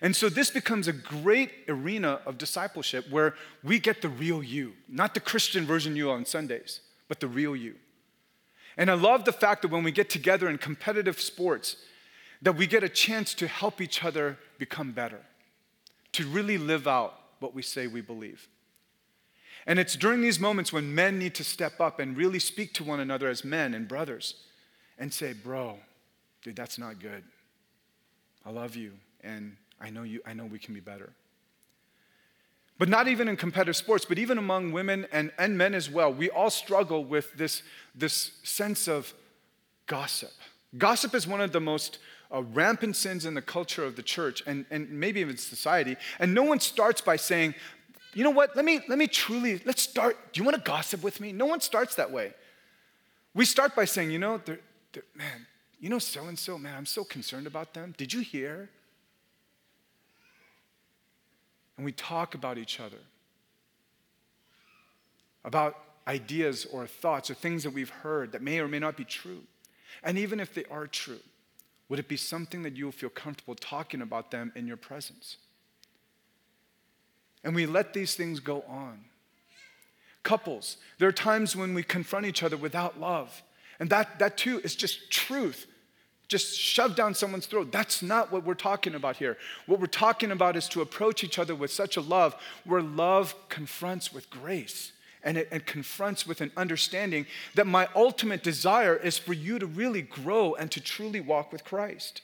And 0.00 0.14
so 0.14 0.28
this 0.28 0.50
becomes 0.50 0.88
a 0.88 0.92
great 0.92 1.50
arena 1.68 2.20
of 2.26 2.38
discipleship 2.38 3.08
where 3.10 3.34
we 3.62 3.78
get 3.78 4.02
the 4.02 4.08
real 4.08 4.42
you, 4.42 4.74
not 4.88 5.14
the 5.14 5.20
Christian 5.20 5.64
version 5.64 5.96
you 5.96 6.10
on 6.10 6.26
Sundays, 6.26 6.80
but 7.08 7.20
the 7.20 7.28
real 7.28 7.56
you. 7.56 7.76
And 8.76 8.90
I 8.90 8.94
love 8.94 9.24
the 9.24 9.32
fact 9.32 9.62
that 9.62 9.70
when 9.70 9.84
we 9.84 9.92
get 9.92 10.10
together 10.10 10.48
in 10.48 10.58
competitive 10.58 11.20
sports, 11.20 11.76
that 12.42 12.56
we 12.56 12.66
get 12.66 12.84
a 12.84 12.88
chance 12.88 13.32
to 13.34 13.46
help 13.46 13.80
each 13.80 14.04
other 14.04 14.38
become 14.58 14.92
better, 14.92 15.20
to 16.12 16.26
really 16.26 16.58
live 16.58 16.86
out 16.86 17.14
what 17.40 17.54
we 17.54 17.62
say 17.62 17.86
we 17.86 18.02
believe. 18.02 18.48
And 19.66 19.78
it's 19.78 19.96
during 19.96 20.20
these 20.20 20.38
moments 20.38 20.72
when 20.72 20.94
men 20.94 21.18
need 21.18 21.34
to 21.36 21.44
step 21.44 21.80
up 21.80 21.98
and 21.98 22.16
really 22.16 22.38
speak 22.38 22.72
to 22.74 22.84
one 22.84 23.00
another 23.00 23.28
as 23.28 23.44
men 23.44 23.74
and 23.74 23.88
brothers 23.88 24.34
and 24.98 25.12
say, 25.12 25.32
Bro, 25.32 25.78
dude, 26.42 26.54
that's 26.54 26.78
not 26.78 27.00
good. 27.00 27.24
I 28.44 28.50
love 28.50 28.76
you, 28.76 28.92
and 29.24 29.56
I 29.80 29.90
know, 29.90 30.02
you, 30.02 30.20
I 30.26 30.32
know 30.32 30.46
we 30.46 30.58
can 30.58 30.74
be 30.74 30.80
better. 30.80 31.12
But 32.78 32.88
not 32.88 33.08
even 33.08 33.28
in 33.28 33.36
competitive 33.36 33.76
sports, 33.76 34.04
but 34.04 34.18
even 34.18 34.36
among 34.36 34.72
women 34.72 35.06
and, 35.10 35.32
and 35.38 35.56
men 35.56 35.74
as 35.74 35.90
well, 35.90 36.12
we 36.12 36.28
all 36.28 36.50
struggle 36.50 37.04
with 37.04 37.32
this, 37.34 37.62
this 37.94 38.32
sense 38.42 38.86
of 38.86 39.14
gossip. 39.86 40.32
Gossip 40.76 41.14
is 41.14 41.26
one 41.26 41.40
of 41.40 41.52
the 41.52 41.60
most 41.60 41.98
uh, 42.34 42.42
rampant 42.42 42.96
sins 42.96 43.24
in 43.24 43.34
the 43.34 43.42
culture 43.42 43.84
of 43.84 43.96
the 43.96 44.02
church 44.02 44.42
and, 44.46 44.66
and 44.70 44.90
maybe 44.90 45.20
even 45.20 45.38
society. 45.38 45.96
And 46.18 46.34
no 46.34 46.42
one 46.42 46.60
starts 46.60 47.00
by 47.00 47.16
saying, 47.16 47.54
you 48.12 48.24
know 48.24 48.30
what, 48.30 48.56
let 48.56 48.64
me, 48.64 48.80
let 48.88 48.98
me 48.98 49.06
truly, 49.06 49.60
let's 49.64 49.82
start. 49.82 50.16
Do 50.32 50.40
you 50.40 50.44
want 50.44 50.56
to 50.56 50.62
gossip 50.62 51.02
with 51.02 51.20
me? 51.20 51.32
No 51.32 51.46
one 51.46 51.60
starts 51.60 51.94
that 51.94 52.10
way. 52.10 52.34
We 53.34 53.44
start 53.44 53.74
by 53.74 53.84
saying, 53.84 54.10
you 54.10 54.18
know, 54.18 54.40
they're, 54.44 54.60
they're, 54.92 55.02
man, 55.14 55.46
you 55.78 55.88
know 55.88 55.98
so 55.98 56.24
and 56.24 56.38
so, 56.38 56.58
man, 56.58 56.74
I'm 56.76 56.86
so 56.86 57.04
concerned 57.04 57.46
about 57.46 57.74
them. 57.74 57.94
Did 57.96 58.12
you 58.12 58.20
hear? 58.20 58.70
And 61.76 61.84
we 61.84 61.92
talk 61.92 62.34
about 62.34 62.58
each 62.58 62.80
other, 62.80 62.98
about 65.44 65.76
ideas 66.06 66.66
or 66.72 66.86
thoughts 66.86 67.30
or 67.30 67.34
things 67.34 67.64
that 67.64 67.70
we've 67.70 67.90
heard 67.90 68.32
that 68.32 68.42
may 68.42 68.60
or 68.60 68.68
may 68.68 68.78
not 68.78 68.96
be 68.96 69.04
true. 69.04 69.42
And 70.02 70.18
even 70.18 70.40
if 70.40 70.54
they 70.54 70.64
are 70.70 70.86
true, 70.86 71.20
would 71.88 71.98
it 71.98 72.08
be 72.08 72.16
something 72.16 72.62
that 72.62 72.76
you'll 72.76 72.92
feel 72.92 73.10
comfortable 73.10 73.54
talking 73.54 74.02
about 74.02 74.30
them 74.30 74.52
in 74.54 74.66
your 74.66 74.76
presence? 74.76 75.36
And 77.44 77.54
we 77.54 77.66
let 77.66 77.92
these 77.94 78.14
things 78.14 78.40
go 78.40 78.62
on. 78.68 79.04
Couples, 80.22 80.78
there 80.98 81.08
are 81.08 81.12
times 81.12 81.54
when 81.54 81.74
we 81.74 81.84
confront 81.84 82.26
each 82.26 82.42
other 82.42 82.56
without 82.56 82.98
love. 82.98 83.42
And 83.78 83.88
that, 83.90 84.18
that 84.18 84.36
too 84.36 84.60
is 84.64 84.74
just 84.74 85.10
truth. 85.12 85.66
Just 86.28 86.58
shove 86.58 86.96
down 86.96 87.14
someone's 87.14 87.46
throat. 87.46 87.70
That's 87.70 88.02
not 88.02 88.32
what 88.32 88.44
we're 88.44 88.54
talking 88.54 88.94
about 88.94 89.16
here. 89.16 89.36
What 89.66 89.78
we're 89.78 89.86
talking 89.86 90.32
about 90.32 90.56
is 90.56 90.68
to 90.70 90.80
approach 90.80 91.22
each 91.22 91.38
other 91.38 91.54
with 91.54 91.70
such 91.70 91.96
a 91.96 92.00
love 92.00 92.34
where 92.64 92.82
love 92.82 93.34
confronts 93.48 94.12
with 94.12 94.28
grace 94.28 94.92
and 95.26 95.36
it, 95.36 95.48
it 95.50 95.66
confronts 95.66 96.26
with 96.26 96.40
an 96.40 96.52
understanding 96.56 97.26
that 97.54 97.66
my 97.66 97.88
ultimate 97.96 98.42
desire 98.44 98.96
is 98.96 99.18
for 99.18 99.32
you 99.32 99.58
to 99.58 99.66
really 99.66 100.02
grow 100.02 100.54
and 100.54 100.70
to 100.70 100.80
truly 100.80 101.20
walk 101.20 101.52
with 101.52 101.64
Christ. 101.64 102.22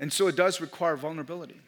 And 0.00 0.12
so 0.12 0.26
it 0.26 0.36
does 0.36 0.60
require 0.60 0.96
vulnerability. 0.96 1.60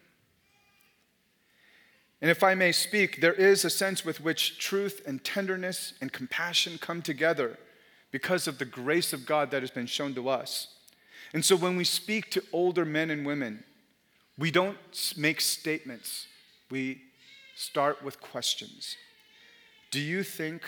And 2.21 2.31
if 2.31 2.43
I 2.43 2.55
may 2.55 2.73
speak, 2.73 3.21
there 3.21 3.33
is 3.33 3.65
a 3.65 3.71
sense 3.71 4.05
with 4.05 4.21
which 4.21 4.59
truth 4.59 5.01
and 5.07 5.23
tenderness 5.23 5.95
and 6.01 6.13
compassion 6.13 6.79
come 6.79 7.03
together 7.03 7.59
because 8.13 8.47
of 8.47 8.59
the 8.59 8.65
grace 8.65 9.13
of 9.13 9.27
God 9.27 9.51
that 9.51 9.63
has 9.63 9.71
been 9.71 9.87
shown 9.87 10.15
to 10.15 10.29
us. 10.29 10.69
And 11.33 11.45
so 11.45 11.57
when 11.57 11.77
we 11.77 11.85
speak 11.85 12.31
to 12.31 12.45
older 12.53 12.85
men 12.85 13.11
and 13.11 13.27
women, 13.27 13.65
we 14.39 14.51
don't 14.51 14.77
make 15.17 15.41
statements, 15.41 16.27
we 16.71 17.03
start 17.57 18.03
with 18.05 18.21
questions. 18.21 18.97
Do 19.91 20.01
you 20.01 20.23
think 20.23 20.63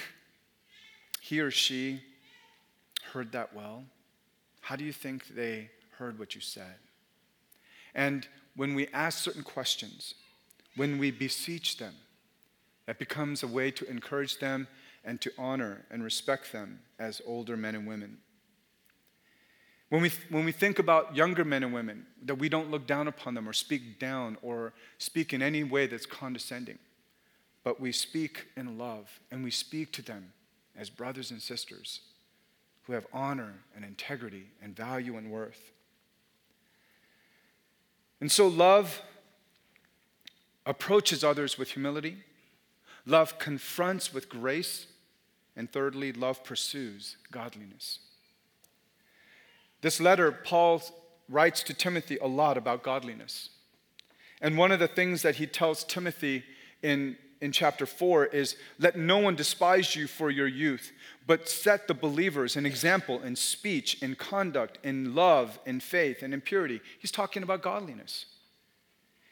he 1.20 1.40
or 1.40 1.50
she 1.50 2.00
heard 3.12 3.32
that 3.32 3.54
well? 3.54 3.84
How 4.60 4.76
do 4.76 4.84
you 4.84 4.92
think 4.92 5.28
they 5.28 5.70
heard 5.98 6.18
what 6.18 6.34
you 6.34 6.40
said? 6.40 6.76
And 7.94 8.26
when 8.56 8.74
we 8.74 8.88
ask 8.88 9.18
certain 9.18 9.42
questions, 9.42 10.14
when 10.76 10.98
we 10.98 11.10
beseech 11.10 11.76
them, 11.76 11.94
that 12.86 12.98
becomes 12.98 13.42
a 13.42 13.48
way 13.48 13.70
to 13.70 13.88
encourage 13.88 14.38
them 14.38 14.66
and 15.04 15.20
to 15.20 15.32
honor 15.38 15.84
and 15.90 16.02
respect 16.02 16.52
them 16.52 16.80
as 16.98 17.20
older 17.26 17.56
men 17.56 17.74
and 17.74 17.86
women. 17.86 18.18
When 19.90 20.02
we, 20.02 20.10
when 20.30 20.44
we 20.44 20.52
think 20.52 20.78
about 20.78 21.14
younger 21.14 21.44
men 21.44 21.62
and 21.62 21.72
women, 21.72 22.06
that 22.24 22.36
we 22.36 22.48
don't 22.48 22.70
look 22.70 22.86
down 22.86 23.06
upon 23.06 23.34
them 23.34 23.48
or 23.48 23.52
speak 23.52 23.98
down 23.98 24.36
or 24.42 24.72
speak 24.98 25.32
in 25.32 25.42
any 25.42 25.62
way 25.62 25.86
that's 25.86 26.06
condescending, 26.06 26.78
but 27.62 27.80
we 27.80 27.92
speak 27.92 28.46
in 28.56 28.78
love 28.78 29.20
and 29.30 29.44
we 29.44 29.50
speak 29.50 29.92
to 29.92 30.02
them 30.02 30.32
as 30.76 30.90
brothers 30.90 31.30
and 31.30 31.40
sisters 31.40 32.00
who 32.84 32.92
have 32.92 33.06
honor 33.12 33.54
and 33.76 33.84
integrity 33.84 34.46
and 34.62 34.74
value 34.74 35.16
and 35.16 35.30
worth. 35.30 35.70
And 38.20 38.32
so, 38.32 38.46
love 38.48 39.02
approaches 40.66 41.22
others 41.22 41.58
with 41.58 41.70
humility, 41.72 42.16
love 43.06 43.38
confronts 43.38 44.14
with 44.14 44.28
grace, 44.28 44.86
and 45.56 45.70
thirdly, 45.70 46.12
love 46.12 46.42
pursues 46.44 47.16
godliness. 47.30 48.00
This 49.80 50.00
letter, 50.00 50.32
Paul 50.32 50.82
writes 51.28 51.62
to 51.64 51.74
Timothy 51.74 52.16
a 52.18 52.26
lot 52.26 52.56
about 52.56 52.82
godliness. 52.82 53.50
And 54.40 54.58
one 54.58 54.72
of 54.72 54.78
the 54.78 54.88
things 54.88 55.22
that 55.22 55.36
he 55.36 55.46
tells 55.46 55.84
Timothy 55.84 56.44
in, 56.82 57.16
in 57.40 57.52
chapter 57.52 57.86
4 57.86 58.26
is 58.26 58.56
let 58.78 58.98
no 58.98 59.18
one 59.18 59.36
despise 59.36 59.94
you 59.96 60.06
for 60.06 60.30
your 60.30 60.46
youth, 60.46 60.92
but 61.26 61.48
set 61.48 61.88
the 61.88 61.94
believers 61.94 62.56
an 62.56 62.66
example 62.66 63.22
in 63.22 63.36
speech, 63.36 64.02
in 64.02 64.14
conduct, 64.14 64.78
in 64.82 65.14
love, 65.14 65.58
in 65.64 65.80
faith, 65.80 66.22
and 66.22 66.34
in 66.34 66.40
purity. 66.40 66.80
He's 66.98 67.10
talking 67.10 67.42
about 67.42 67.62
godliness. 67.62 68.26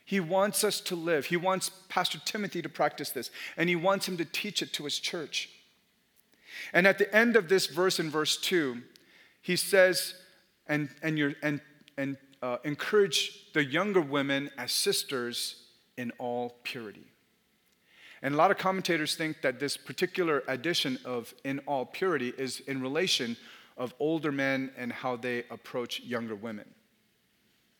He 0.04 0.20
wants 0.20 0.64
us 0.64 0.80
to 0.82 0.96
live. 0.96 1.26
He 1.26 1.36
wants 1.36 1.70
Pastor 1.88 2.18
Timothy 2.24 2.62
to 2.62 2.68
practice 2.68 3.10
this, 3.10 3.30
and 3.56 3.68
he 3.68 3.76
wants 3.76 4.08
him 4.08 4.16
to 4.18 4.24
teach 4.24 4.60
it 4.60 4.72
to 4.74 4.84
his 4.84 4.98
church. 4.98 5.48
And 6.72 6.86
at 6.86 6.98
the 6.98 7.14
end 7.14 7.36
of 7.36 7.48
this 7.48 7.66
verse, 7.66 7.98
in 7.98 8.10
verse 8.10 8.36
2, 8.36 8.82
he 9.40 9.56
says, 9.56 10.14
and, 10.66 10.88
and, 11.02 11.18
you 11.18 11.34
and, 11.42 11.60
and 11.96 12.16
uh, 12.42 12.58
encourage 12.64 13.52
the 13.52 13.64
younger 13.64 14.00
women 14.00 14.50
as 14.58 14.72
sisters 14.72 15.56
in 15.96 16.12
all 16.18 16.56
purity. 16.62 17.06
And 18.22 18.34
a 18.34 18.36
lot 18.36 18.50
of 18.50 18.58
commentators 18.58 19.16
think 19.16 19.42
that 19.42 19.58
this 19.58 19.76
particular 19.76 20.44
addition 20.46 20.98
of 21.04 21.34
in 21.44 21.58
all 21.60 21.84
purity 21.84 22.32
is 22.38 22.60
in 22.60 22.80
relation 22.80 23.36
of 23.76 23.94
older 23.98 24.30
men 24.30 24.70
and 24.76 24.92
how 24.92 25.16
they 25.16 25.44
approach 25.50 26.00
younger 26.00 26.36
women. 26.36 26.68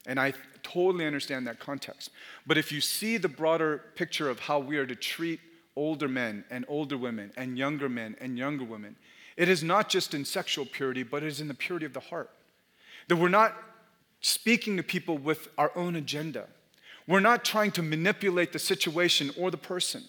And 0.05 0.19
I 0.19 0.35
totally 0.65 1.07
understand 1.07 1.47
that 1.47 1.61
context. 1.61 2.11
But 2.45 2.59
if 2.59 2.73
you 2.73 2.81
see 2.81 3.19
the 3.19 3.29
broader 3.29 3.85
picture 3.95 4.29
of 4.29 4.41
how 4.41 4.59
we 4.59 4.77
are 4.79 4.87
to 4.87 4.97
treat 4.97 5.39
older 5.77 6.09
men 6.09 6.45
and 6.51 6.65
older 6.69 6.97
women 6.97 7.33
and 7.37 7.59
younger 7.59 7.89
men 7.89 8.17
and 8.21 8.39
younger 8.39 8.65
women, 8.65 8.97
it 9.37 9.49
is 9.49 9.63
not 9.63 9.89
just 9.89 10.15
in 10.15 10.25
sexual 10.25 10.67
purity, 10.67 11.03
but 11.03 11.23
it 11.23 11.27
is 11.27 11.41
in 11.41 11.49
the 11.49 11.55
purity 11.55 11.87
of 11.87 11.93
the 11.93 12.01
heart. 12.01 12.31
That 13.09 13.17
we're 13.17 13.29
not 13.29 13.55
speaking 14.21 14.77
to 14.77 14.83
people 14.83 15.19
with 15.19 15.49
our 15.59 15.73
own 15.77 15.97
agenda. 15.97 16.47
We're 17.09 17.21
not 17.21 17.45
trying 17.45 17.73
to 17.73 17.83
manipulate 17.83 18.53
the 18.53 18.59
situation 18.59 19.31
or 19.37 19.51
the 19.51 19.57
person 19.57 20.05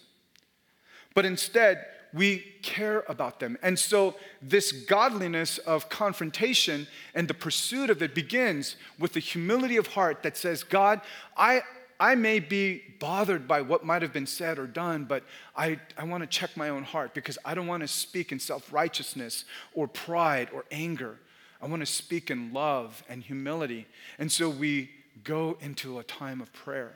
but 1.14 1.26
instead, 1.26 1.86
we 2.14 2.40
care 2.62 3.04
about 3.08 3.40
them. 3.40 3.58
And 3.62 3.78
so, 3.78 4.16
this 4.42 4.72
godliness 4.72 5.58
of 5.60 5.90
confrontation 5.90 6.88
and 7.16 7.28
the 7.28 7.34
pursuit 7.34 7.90
of 7.90 8.02
it 8.02 8.14
begins 8.14 8.76
with 9.00 9.14
the 9.14 9.20
humility 9.20 9.78
of 9.78 9.88
heart 9.88 10.24
that 10.24 10.38
says, 10.38 10.64
God, 10.64 11.02
I, 11.36 11.62
I 12.04 12.16
may 12.16 12.42
be 12.42 12.84
bothered 13.00 13.48
by 13.48 13.62
what 13.62 13.86
might 13.86 14.02
have 14.02 14.12
been 14.12 14.28
said 14.28 14.60
or 14.60 14.68
done, 14.68 15.06
but 15.06 15.24
I, 15.56 15.80
I 15.98 16.04
want 16.04 16.22
to 16.22 16.28
check 16.28 16.58
my 16.58 16.68
own 16.68 16.84
heart 16.84 17.14
because 17.14 17.38
I 17.46 17.56
don't 17.56 17.66
want 17.66 17.80
to 17.80 17.88
speak 17.88 18.34
in 18.34 18.40
self 18.40 18.74
righteousness 18.74 19.46
or 19.74 19.88
pride 19.88 20.50
or 20.54 20.66
anger. 20.70 21.18
I 21.62 21.68
want 21.68 21.80
to 21.80 21.86
speak 21.86 22.30
in 22.30 22.52
love 22.52 23.02
and 23.08 23.24
humility. 23.24 23.88
And 24.20 24.30
so, 24.30 24.50
we 24.50 24.90
go 25.24 25.58
into 25.62 25.98
a 26.00 26.04
time 26.04 26.42
of 26.42 26.52
prayer 26.52 26.92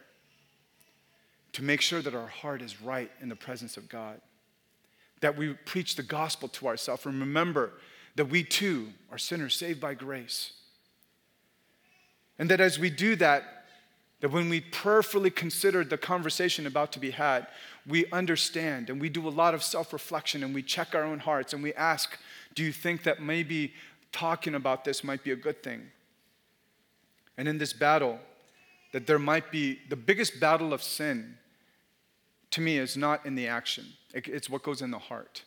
to 1.54 1.63
make 1.63 1.80
sure 1.80 2.02
that 2.02 2.13
our 2.13 2.28
heart 2.28 2.62
is 2.62 2.82
right 2.82 3.10
in 3.22 3.30
the 3.30 3.36
presence 3.38 3.78
of 3.78 3.88
God. 3.88 4.20
That 5.22 5.38
we 5.38 5.54
preach 5.54 5.96
the 5.96 6.04
gospel 6.04 6.50
to 6.50 6.67
ourselves 6.67 7.06
and 7.06 7.17
remember 7.17 7.72
that 8.17 8.26
we 8.26 8.43
too 8.43 8.89
are 9.10 9.17
sinners 9.17 9.56
saved 9.56 9.80
by 9.80 9.93
grace. 9.93 10.52
And 12.38 12.52
that 12.52 12.60
as 12.60 12.78
we 12.78 12.89
do 12.89 13.15
that, 13.15 13.57
that 14.19 14.32
when 14.32 14.49
we 14.49 14.62
prayerfully 14.62 15.30
consider 15.30 15.84
the 15.84 15.97
conversation 15.97 16.65
about 16.65 16.91
to 16.93 16.99
be 16.99 17.12
had, 17.12 17.47
we 17.86 18.06
understand 18.12 18.89
and 18.89 18.99
we 18.99 19.10
do 19.10 19.27
a 19.27 19.30
lot 19.30 19.53
of 19.53 19.63
self 19.63 19.93
reflection 19.93 20.43
and 20.43 20.53
we 20.53 20.63
check 20.63 20.95
our 20.95 21.03
own 21.03 21.19
hearts 21.19 21.53
and 21.53 21.62
we 21.62 21.73
ask, 21.73 22.17
do 22.56 22.63
you 22.63 22.71
think 22.71 23.03
that 23.03 23.21
maybe 23.21 23.73
talking 24.12 24.56
about 24.56 24.84
this 24.84 25.03
might 25.03 25.23
be 25.23 25.32
a 25.32 25.36
good 25.36 25.62
thing? 25.62 25.91
And 27.38 27.47
in 27.47 27.60
this 27.60 27.73
battle, 27.73 28.19
that 28.91 29.06
there 29.06 29.19
might 29.19 29.51
be 29.51 29.80
the 29.89 29.95
biggest 29.95 30.39
battle 30.39 30.73
of 30.73 30.82
sin 30.82 31.38
to 32.51 32.62
me 32.62 32.77
is 32.77 32.97
not 32.97 33.25
in 33.25 33.36
the 33.36 33.47
action, 33.47 33.86
it's 34.13 34.49
what 34.49 34.63
goes 34.63 34.82
in 34.82 34.91
the 34.91 34.99
heart. 34.99 35.43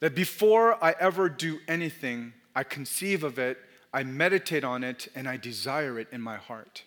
That 0.00 0.14
before 0.14 0.82
I 0.82 0.94
ever 1.00 1.28
do 1.28 1.58
anything, 1.66 2.32
I 2.54 2.62
conceive 2.62 3.24
of 3.24 3.38
it, 3.38 3.58
I 3.92 4.04
meditate 4.04 4.64
on 4.64 4.84
it, 4.84 5.08
and 5.14 5.28
I 5.28 5.36
desire 5.36 5.98
it 5.98 6.08
in 6.12 6.20
my 6.20 6.36
heart. 6.36 6.84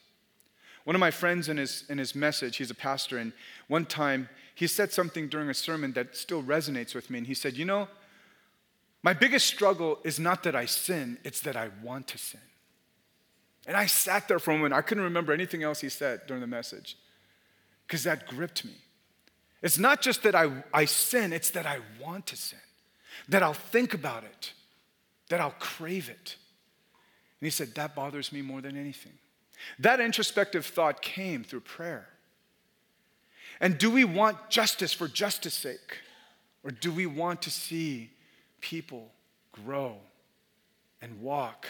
One 0.83 0.95
of 0.95 0.99
my 0.99 1.11
friends 1.11 1.49
in 1.49 1.57
his, 1.57 1.83
in 1.89 1.97
his 1.97 2.15
message, 2.15 2.57
he's 2.57 2.71
a 2.71 2.75
pastor, 2.75 3.17
and 3.17 3.33
one 3.67 3.85
time 3.85 4.29
he 4.55 4.67
said 4.67 4.91
something 4.91 5.27
during 5.27 5.49
a 5.49 5.53
sermon 5.53 5.93
that 5.93 6.15
still 6.15 6.43
resonates 6.43 6.93
with 6.93 7.09
me. 7.09 7.19
And 7.19 7.27
he 7.27 7.33
said, 7.33 7.55
You 7.55 7.65
know, 7.65 7.87
my 9.01 9.13
biggest 9.13 9.47
struggle 9.47 9.99
is 10.03 10.19
not 10.19 10.43
that 10.43 10.55
I 10.55 10.65
sin, 10.65 11.17
it's 11.23 11.41
that 11.41 11.55
I 11.55 11.69
want 11.81 12.07
to 12.09 12.17
sin. 12.17 12.41
And 13.65 13.77
I 13.77 13.85
sat 13.85 14.27
there 14.27 14.39
for 14.39 14.51
a 14.51 14.55
moment. 14.55 14.73
I 14.73 14.81
couldn't 14.81 15.03
remember 15.03 15.31
anything 15.31 15.63
else 15.63 15.81
he 15.81 15.89
said 15.89 16.21
during 16.27 16.41
the 16.41 16.47
message 16.47 16.97
because 17.87 18.03
that 18.03 18.27
gripped 18.27 18.65
me. 18.65 18.73
It's 19.61 19.77
not 19.77 20.01
just 20.01 20.23
that 20.23 20.35
I, 20.35 20.63
I 20.73 20.85
sin, 20.85 21.31
it's 21.31 21.49
that 21.51 21.65
I 21.65 21.79
want 22.01 22.27
to 22.27 22.35
sin, 22.35 22.59
that 23.29 23.41
I'll 23.41 23.53
think 23.53 23.93
about 23.93 24.23
it, 24.25 24.51
that 25.29 25.39
I'll 25.39 25.55
crave 25.59 26.09
it. 26.09 26.35
And 27.43 27.47
he 27.47 27.51
said, 27.51 27.75
That 27.75 27.93
bothers 27.93 28.31
me 28.31 28.41
more 28.41 28.61
than 28.61 28.77
anything. 28.77 29.11
That 29.77 29.99
introspective 29.99 30.65
thought 30.65 31.01
came 31.01 31.43
through 31.43 31.59
prayer. 31.59 32.07
And 33.59 33.77
do 33.77 33.91
we 33.91 34.05
want 34.05 34.49
justice 34.49 34.93
for 34.93 35.09
justice 35.09 35.53
sake? 35.53 35.97
Or 36.63 36.71
do 36.71 36.89
we 36.89 37.05
want 37.05 37.41
to 37.41 37.51
see 37.51 38.11
people 38.61 39.11
grow 39.51 39.97
and 41.01 41.19
walk 41.19 41.67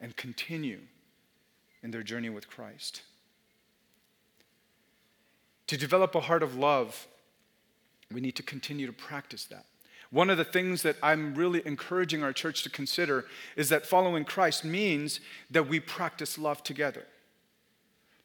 and 0.00 0.16
continue 0.16 0.80
in 1.84 1.92
their 1.92 2.02
journey 2.02 2.28
with 2.28 2.48
Christ? 2.48 3.02
To 5.68 5.76
develop 5.76 6.16
a 6.16 6.20
heart 6.22 6.42
of 6.42 6.56
love, 6.56 7.06
we 8.12 8.20
need 8.20 8.34
to 8.34 8.42
continue 8.42 8.88
to 8.88 8.92
practice 8.92 9.44
that. 9.44 9.66
One 10.10 10.28
of 10.28 10.38
the 10.38 10.44
things 10.44 10.82
that 10.82 10.96
I'm 11.02 11.34
really 11.34 11.62
encouraging 11.64 12.22
our 12.22 12.32
church 12.32 12.64
to 12.64 12.70
consider 12.70 13.26
is 13.56 13.68
that 13.68 13.86
following 13.86 14.24
Christ 14.24 14.64
means 14.64 15.20
that 15.50 15.68
we 15.68 15.78
practice 15.78 16.36
love 16.36 16.64
together. 16.64 17.06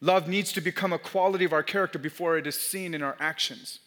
Love 0.00 0.28
needs 0.28 0.52
to 0.52 0.60
become 0.60 0.92
a 0.92 0.98
quality 0.98 1.44
of 1.44 1.52
our 1.52 1.62
character 1.62 1.98
before 1.98 2.36
it 2.36 2.46
is 2.46 2.58
seen 2.58 2.92
in 2.92 3.02
our 3.02 3.16
actions. 3.20 3.80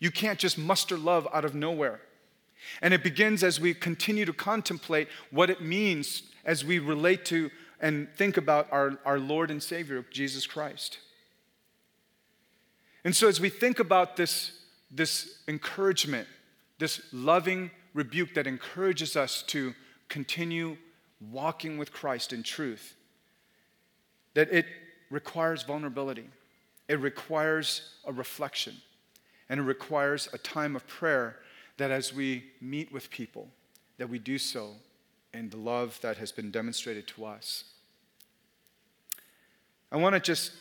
You 0.00 0.10
can't 0.10 0.38
just 0.38 0.58
muster 0.58 0.98
love 0.98 1.26
out 1.32 1.44
of 1.44 1.54
nowhere. 1.54 2.00
And 2.82 2.92
it 2.92 3.02
begins 3.02 3.44
as 3.44 3.60
we 3.60 3.74
continue 3.74 4.24
to 4.24 4.32
contemplate 4.32 5.08
what 5.30 5.48
it 5.48 5.60
means 5.60 6.24
as 6.44 6.64
we 6.64 6.78
relate 6.78 7.24
to 7.26 7.50
and 7.80 8.08
think 8.16 8.36
about 8.36 8.66
our, 8.72 8.98
our 9.04 9.18
Lord 9.18 9.50
and 9.50 9.62
Savior, 9.62 10.04
Jesus 10.10 10.46
Christ. 10.46 10.98
And 13.04 13.14
so, 13.14 13.28
as 13.28 13.40
we 13.40 13.50
think 13.50 13.78
about 13.78 14.16
this, 14.16 14.62
this 14.90 15.38
encouragement, 15.46 16.26
this 16.78 17.00
loving 17.12 17.70
rebuke 17.94 18.34
that 18.34 18.46
encourages 18.46 19.16
us 19.16 19.42
to 19.44 19.74
continue 20.08 20.76
walking 21.32 21.78
with 21.78 21.92
Christ 21.92 22.32
in 22.32 22.42
truth, 22.42 22.94
that 24.34 24.52
it 24.52 24.66
requires 25.10 25.62
vulnerability, 25.62 26.28
it 26.88 27.00
requires 27.00 27.94
a 28.04 28.12
reflection, 28.12 28.74
and 29.48 29.60
it 29.60 29.64
requires 29.64 30.28
a 30.32 30.38
time 30.38 30.76
of 30.76 30.86
prayer 30.86 31.36
that 31.78 31.90
as 31.90 32.12
we 32.12 32.44
meet 32.60 32.92
with 32.92 33.10
people, 33.10 33.48
that 33.98 34.08
we 34.08 34.18
do 34.18 34.38
so 34.38 34.72
in 35.32 35.50
the 35.50 35.56
love 35.56 35.98
that 36.02 36.16
has 36.18 36.32
been 36.32 36.50
demonstrated 36.50 37.06
to 37.06 37.24
us. 37.24 37.64
I 39.90 39.96
want 39.96 40.14
to 40.14 40.20
just 40.20 40.52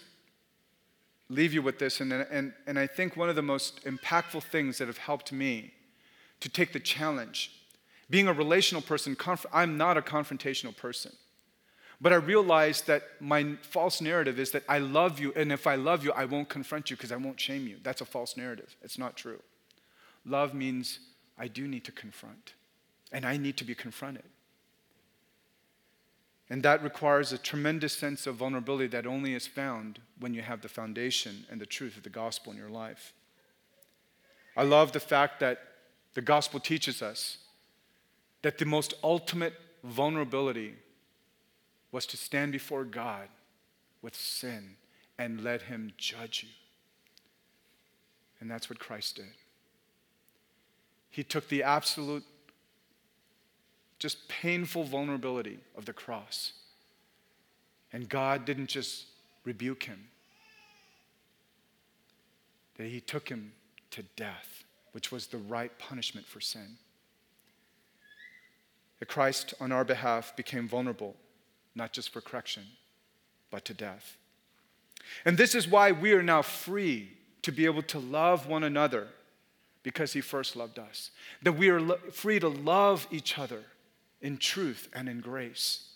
leave 1.29 1.53
you 1.53 1.61
with 1.61 1.79
this, 1.79 2.01
and, 2.01 2.13
and, 2.13 2.53
and 2.67 2.77
I 2.77 2.87
think 2.87 3.17
one 3.17 3.29
of 3.29 3.35
the 3.35 3.41
most 3.41 3.83
impactful 3.83 4.43
things 4.43 4.77
that 4.77 4.87
have 4.87 4.97
helped 4.97 5.31
me 5.31 5.73
to 6.41 6.49
take 6.49 6.73
the 6.73 6.79
challenge 6.79 7.51
Being 8.09 8.27
a 8.27 8.33
relational 8.33 8.81
person, 8.81 9.15
conf- 9.15 9.45
I'm 9.51 9.77
not 9.77 9.97
a 9.97 10.01
confrontational 10.01 10.75
person. 10.75 11.11
But 12.01 12.13
I 12.13 12.17
realized 12.17 12.87
that 12.87 13.03
my 13.19 13.55
false 13.61 14.01
narrative 14.01 14.37
is 14.37 14.51
that 14.51 14.63
I 14.67 14.79
love 14.79 15.19
you, 15.19 15.33
and 15.35 15.51
if 15.51 15.65
I 15.65 15.75
love 15.75 16.03
you, 16.03 16.11
I 16.11 16.25
won't 16.25 16.49
confront 16.49 16.89
you 16.89 16.97
because 16.97 17.11
I 17.11 17.15
won't 17.15 17.39
shame 17.39 17.67
you. 17.67 17.77
That's 17.81 18.01
a 18.01 18.05
false 18.05 18.37
narrative. 18.37 18.75
It's 18.83 18.97
not 18.97 19.15
true. 19.15 19.41
Love 20.25 20.53
means 20.53 20.99
I 21.37 21.47
do 21.47 21.67
need 21.67 21.85
to 21.85 21.91
confront, 21.91 22.53
and 23.11 23.25
I 23.25 23.37
need 23.37 23.57
to 23.57 23.63
be 23.63 23.75
confronted. 23.75 24.25
And 26.49 26.61
that 26.61 26.83
requires 26.83 27.33
a 27.33 27.39
tremendous 27.39 27.93
sense 27.93 28.27
of 28.27 28.35
vulnerability 28.35 28.87
that 28.87 29.07
only 29.07 29.33
is 29.33 29.47
found 29.47 29.99
when 30.19 30.33
you 30.33 30.43
have 30.43 30.61
the 30.61 30.69
foundation 30.69 31.45
and 31.49 31.59
the 31.59 31.65
truth 31.65 31.97
of 31.97 32.03
the 32.03 32.09
gospel 32.09 32.51
in 32.51 32.57
your 32.57 32.69
life. 32.69 33.13
I 34.55 34.63
love 34.63 34.91
the 34.91 34.99
fact 34.99 35.39
that 35.39 35.59
the 36.15 36.21
gospel 36.21 36.59
teaches 36.59 37.01
us 37.01 37.37
that 38.41 38.57
the 38.57 38.65
most 38.65 38.95
ultimate 39.03 39.53
vulnerability 39.83 40.73
was 41.91 42.05
to 42.07 42.17
stand 42.17 42.51
before 42.51 42.83
God 42.83 43.27
with 44.01 44.15
sin 44.15 44.75
and 45.17 45.43
let 45.43 45.63
Him 45.63 45.93
judge 45.97 46.43
you. 46.43 46.49
And 48.39 48.51
that's 48.51 48.69
what 48.69 48.79
Christ 48.79 49.15
did. 49.15 49.33
He 51.09 51.23
took 51.23 51.47
the 51.47 51.63
absolute, 51.63 52.25
just 53.99 54.27
painful 54.27 54.83
vulnerability 54.83 55.59
of 55.77 55.85
the 55.85 55.93
cross. 55.93 56.51
And 57.93 58.09
God 58.09 58.43
didn't 58.43 58.67
just 58.67 59.05
rebuke 59.45 59.83
him, 59.83 60.09
that 62.77 62.87
He 62.87 62.99
took 62.99 63.29
him 63.29 63.53
to 63.91 64.03
death, 64.17 64.64
which 64.95 65.11
was 65.11 65.27
the 65.27 65.37
right 65.37 65.77
punishment 65.77 66.25
for 66.25 66.39
sin. 66.39 66.77
That 68.99 69.07
Christ, 69.07 69.53
on 69.59 69.73
our 69.73 69.83
behalf, 69.83 70.33
became 70.37 70.69
vulnerable 70.69 71.17
not 71.75 71.91
just 71.91 72.13
for 72.13 72.21
correction, 72.21 72.63
but 73.51 73.65
to 73.65 73.73
death. 73.73 74.15
And 75.25 75.37
this 75.37 75.53
is 75.53 75.67
why 75.67 75.91
we 75.91 76.13
are 76.13 76.23
now 76.23 76.41
free 76.41 77.09
to 77.41 77.51
be 77.51 77.65
able 77.65 77.81
to 77.81 77.99
love 77.99 78.47
one 78.47 78.63
another 78.63 79.09
because 79.83 80.13
he 80.13 80.21
first 80.21 80.55
loved 80.55 80.79
us. 80.79 81.11
That 81.43 81.57
we 81.57 81.67
are 81.67 81.81
lo- 81.81 81.99
free 82.13 82.39
to 82.39 82.47
love 82.47 83.05
each 83.11 83.37
other 83.37 83.63
in 84.21 84.37
truth 84.37 84.87
and 84.93 85.09
in 85.09 85.19
grace. 85.19 85.89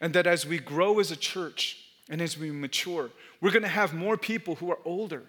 And 0.00 0.14
that 0.14 0.26
as 0.26 0.46
we 0.46 0.58
grow 0.58 1.00
as 1.00 1.10
a 1.10 1.16
church 1.16 1.84
and 2.08 2.22
as 2.22 2.38
we 2.38 2.50
mature, 2.50 3.10
we're 3.42 3.50
going 3.50 3.60
to 3.60 3.68
have 3.68 3.92
more 3.92 4.16
people 4.16 4.54
who 4.54 4.70
are 4.70 4.78
older. 4.86 5.24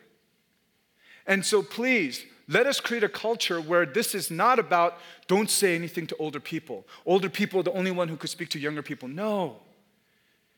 And 1.26 1.46
so 1.46 1.62
please, 1.62 2.26
let 2.48 2.68
us 2.68 2.80
create 2.80 3.04
a 3.04 3.10
culture 3.10 3.62
where 3.62 3.86
this 3.86 4.14
is 4.14 4.30
not 4.30 4.60
about 4.60 4.98
don't 5.28 5.50
say 5.50 5.76
anything 5.76 6.08
to 6.08 6.16
older 6.18 6.40
people. 6.40 6.86
Older 7.06 7.30
people 7.30 7.62
are 7.62 7.64
the 7.64 7.72
only 7.72 7.92
one 7.92 8.10
who 8.10 8.18
could 8.18 8.30
speak 8.30 8.50
to 8.50 8.60
younger 8.60 8.82
people. 8.82 9.08
No. 9.08 9.58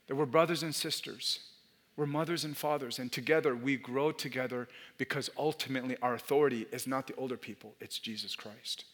That 0.08 0.16
we're 0.16 0.26
brothers 0.26 0.62
and 0.62 0.74
sisters. 0.74 1.40
We're 1.96 2.06
mothers 2.06 2.44
and 2.44 2.54
fathers, 2.54 2.98
and 2.98 3.10
together 3.10 3.56
we 3.56 3.78
grow 3.78 4.12
together 4.12 4.68
because 4.98 5.30
ultimately 5.38 5.96
our 6.02 6.14
authority 6.14 6.66
is 6.70 6.86
not 6.86 7.06
the 7.06 7.14
older 7.14 7.38
people, 7.38 7.74
it's 7.80 7.98
Jesus 7.98 8.36
Christ. 8.36 8.84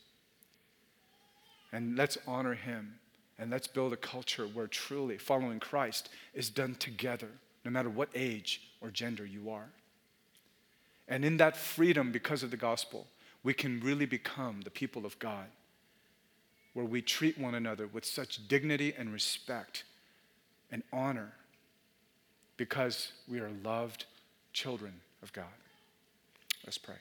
And 1.73 1.97
let's 1.97 2.17
honor 2.29 2.55
him 2.55 3.01
and 3.39 3.51
let's 3.51 3.67
build 3.67 3.93
a 3.93 3.97
culture 3.97 4.47
where 4.47 4.69
truly 4.69 5.19
following 5.19 5.59
Christ 5.59 6.11
is 6.33 6.49
done 6.49 6.77
together, 6.77 7.29
no 7.65 7.73
matter 7.73 7.91
what 7.91 8.09
age 8.15 8.61
or 8.81 8.91
gender 8.91 9.27
you 9.27 9.51
are. 9.51 9.71
And 11.09 11.25
in 11.25 11.37
that 11.39 11.57
freedom, 11.57 12.13
because 12.13 12.43
of 12.43 12.51
the 12.51 12.57
gospel, 12.57 13.07
we 13.43 13.55
can 13.55 13.81
really 13.81 14.07
become 14.07 14.61
the 14.63 14.71
people 14.71 15.05
of 15.05 15.19
God, 15.19 15.47
where 16.75 16.87
we 16.87 17.03
treat 17.03 17.39
one 17.39 17.55
another 17.55 17.87
with 17.87 18.05
such 18.05 18.47
dignity 18.49 18.95
and 18.97 19.13
respect 19.13 19.85
and 20.71 20.83
honor 20.93 21.33
because 22.57 23.13
we 23.29 23.41
are 23.41 23.51
loved 23.65 24.07
children 24.53 25.01
of 25.23 25.33
God. 25.33 25.45
Let's 26.65 26.79
pray. 26.79 26.97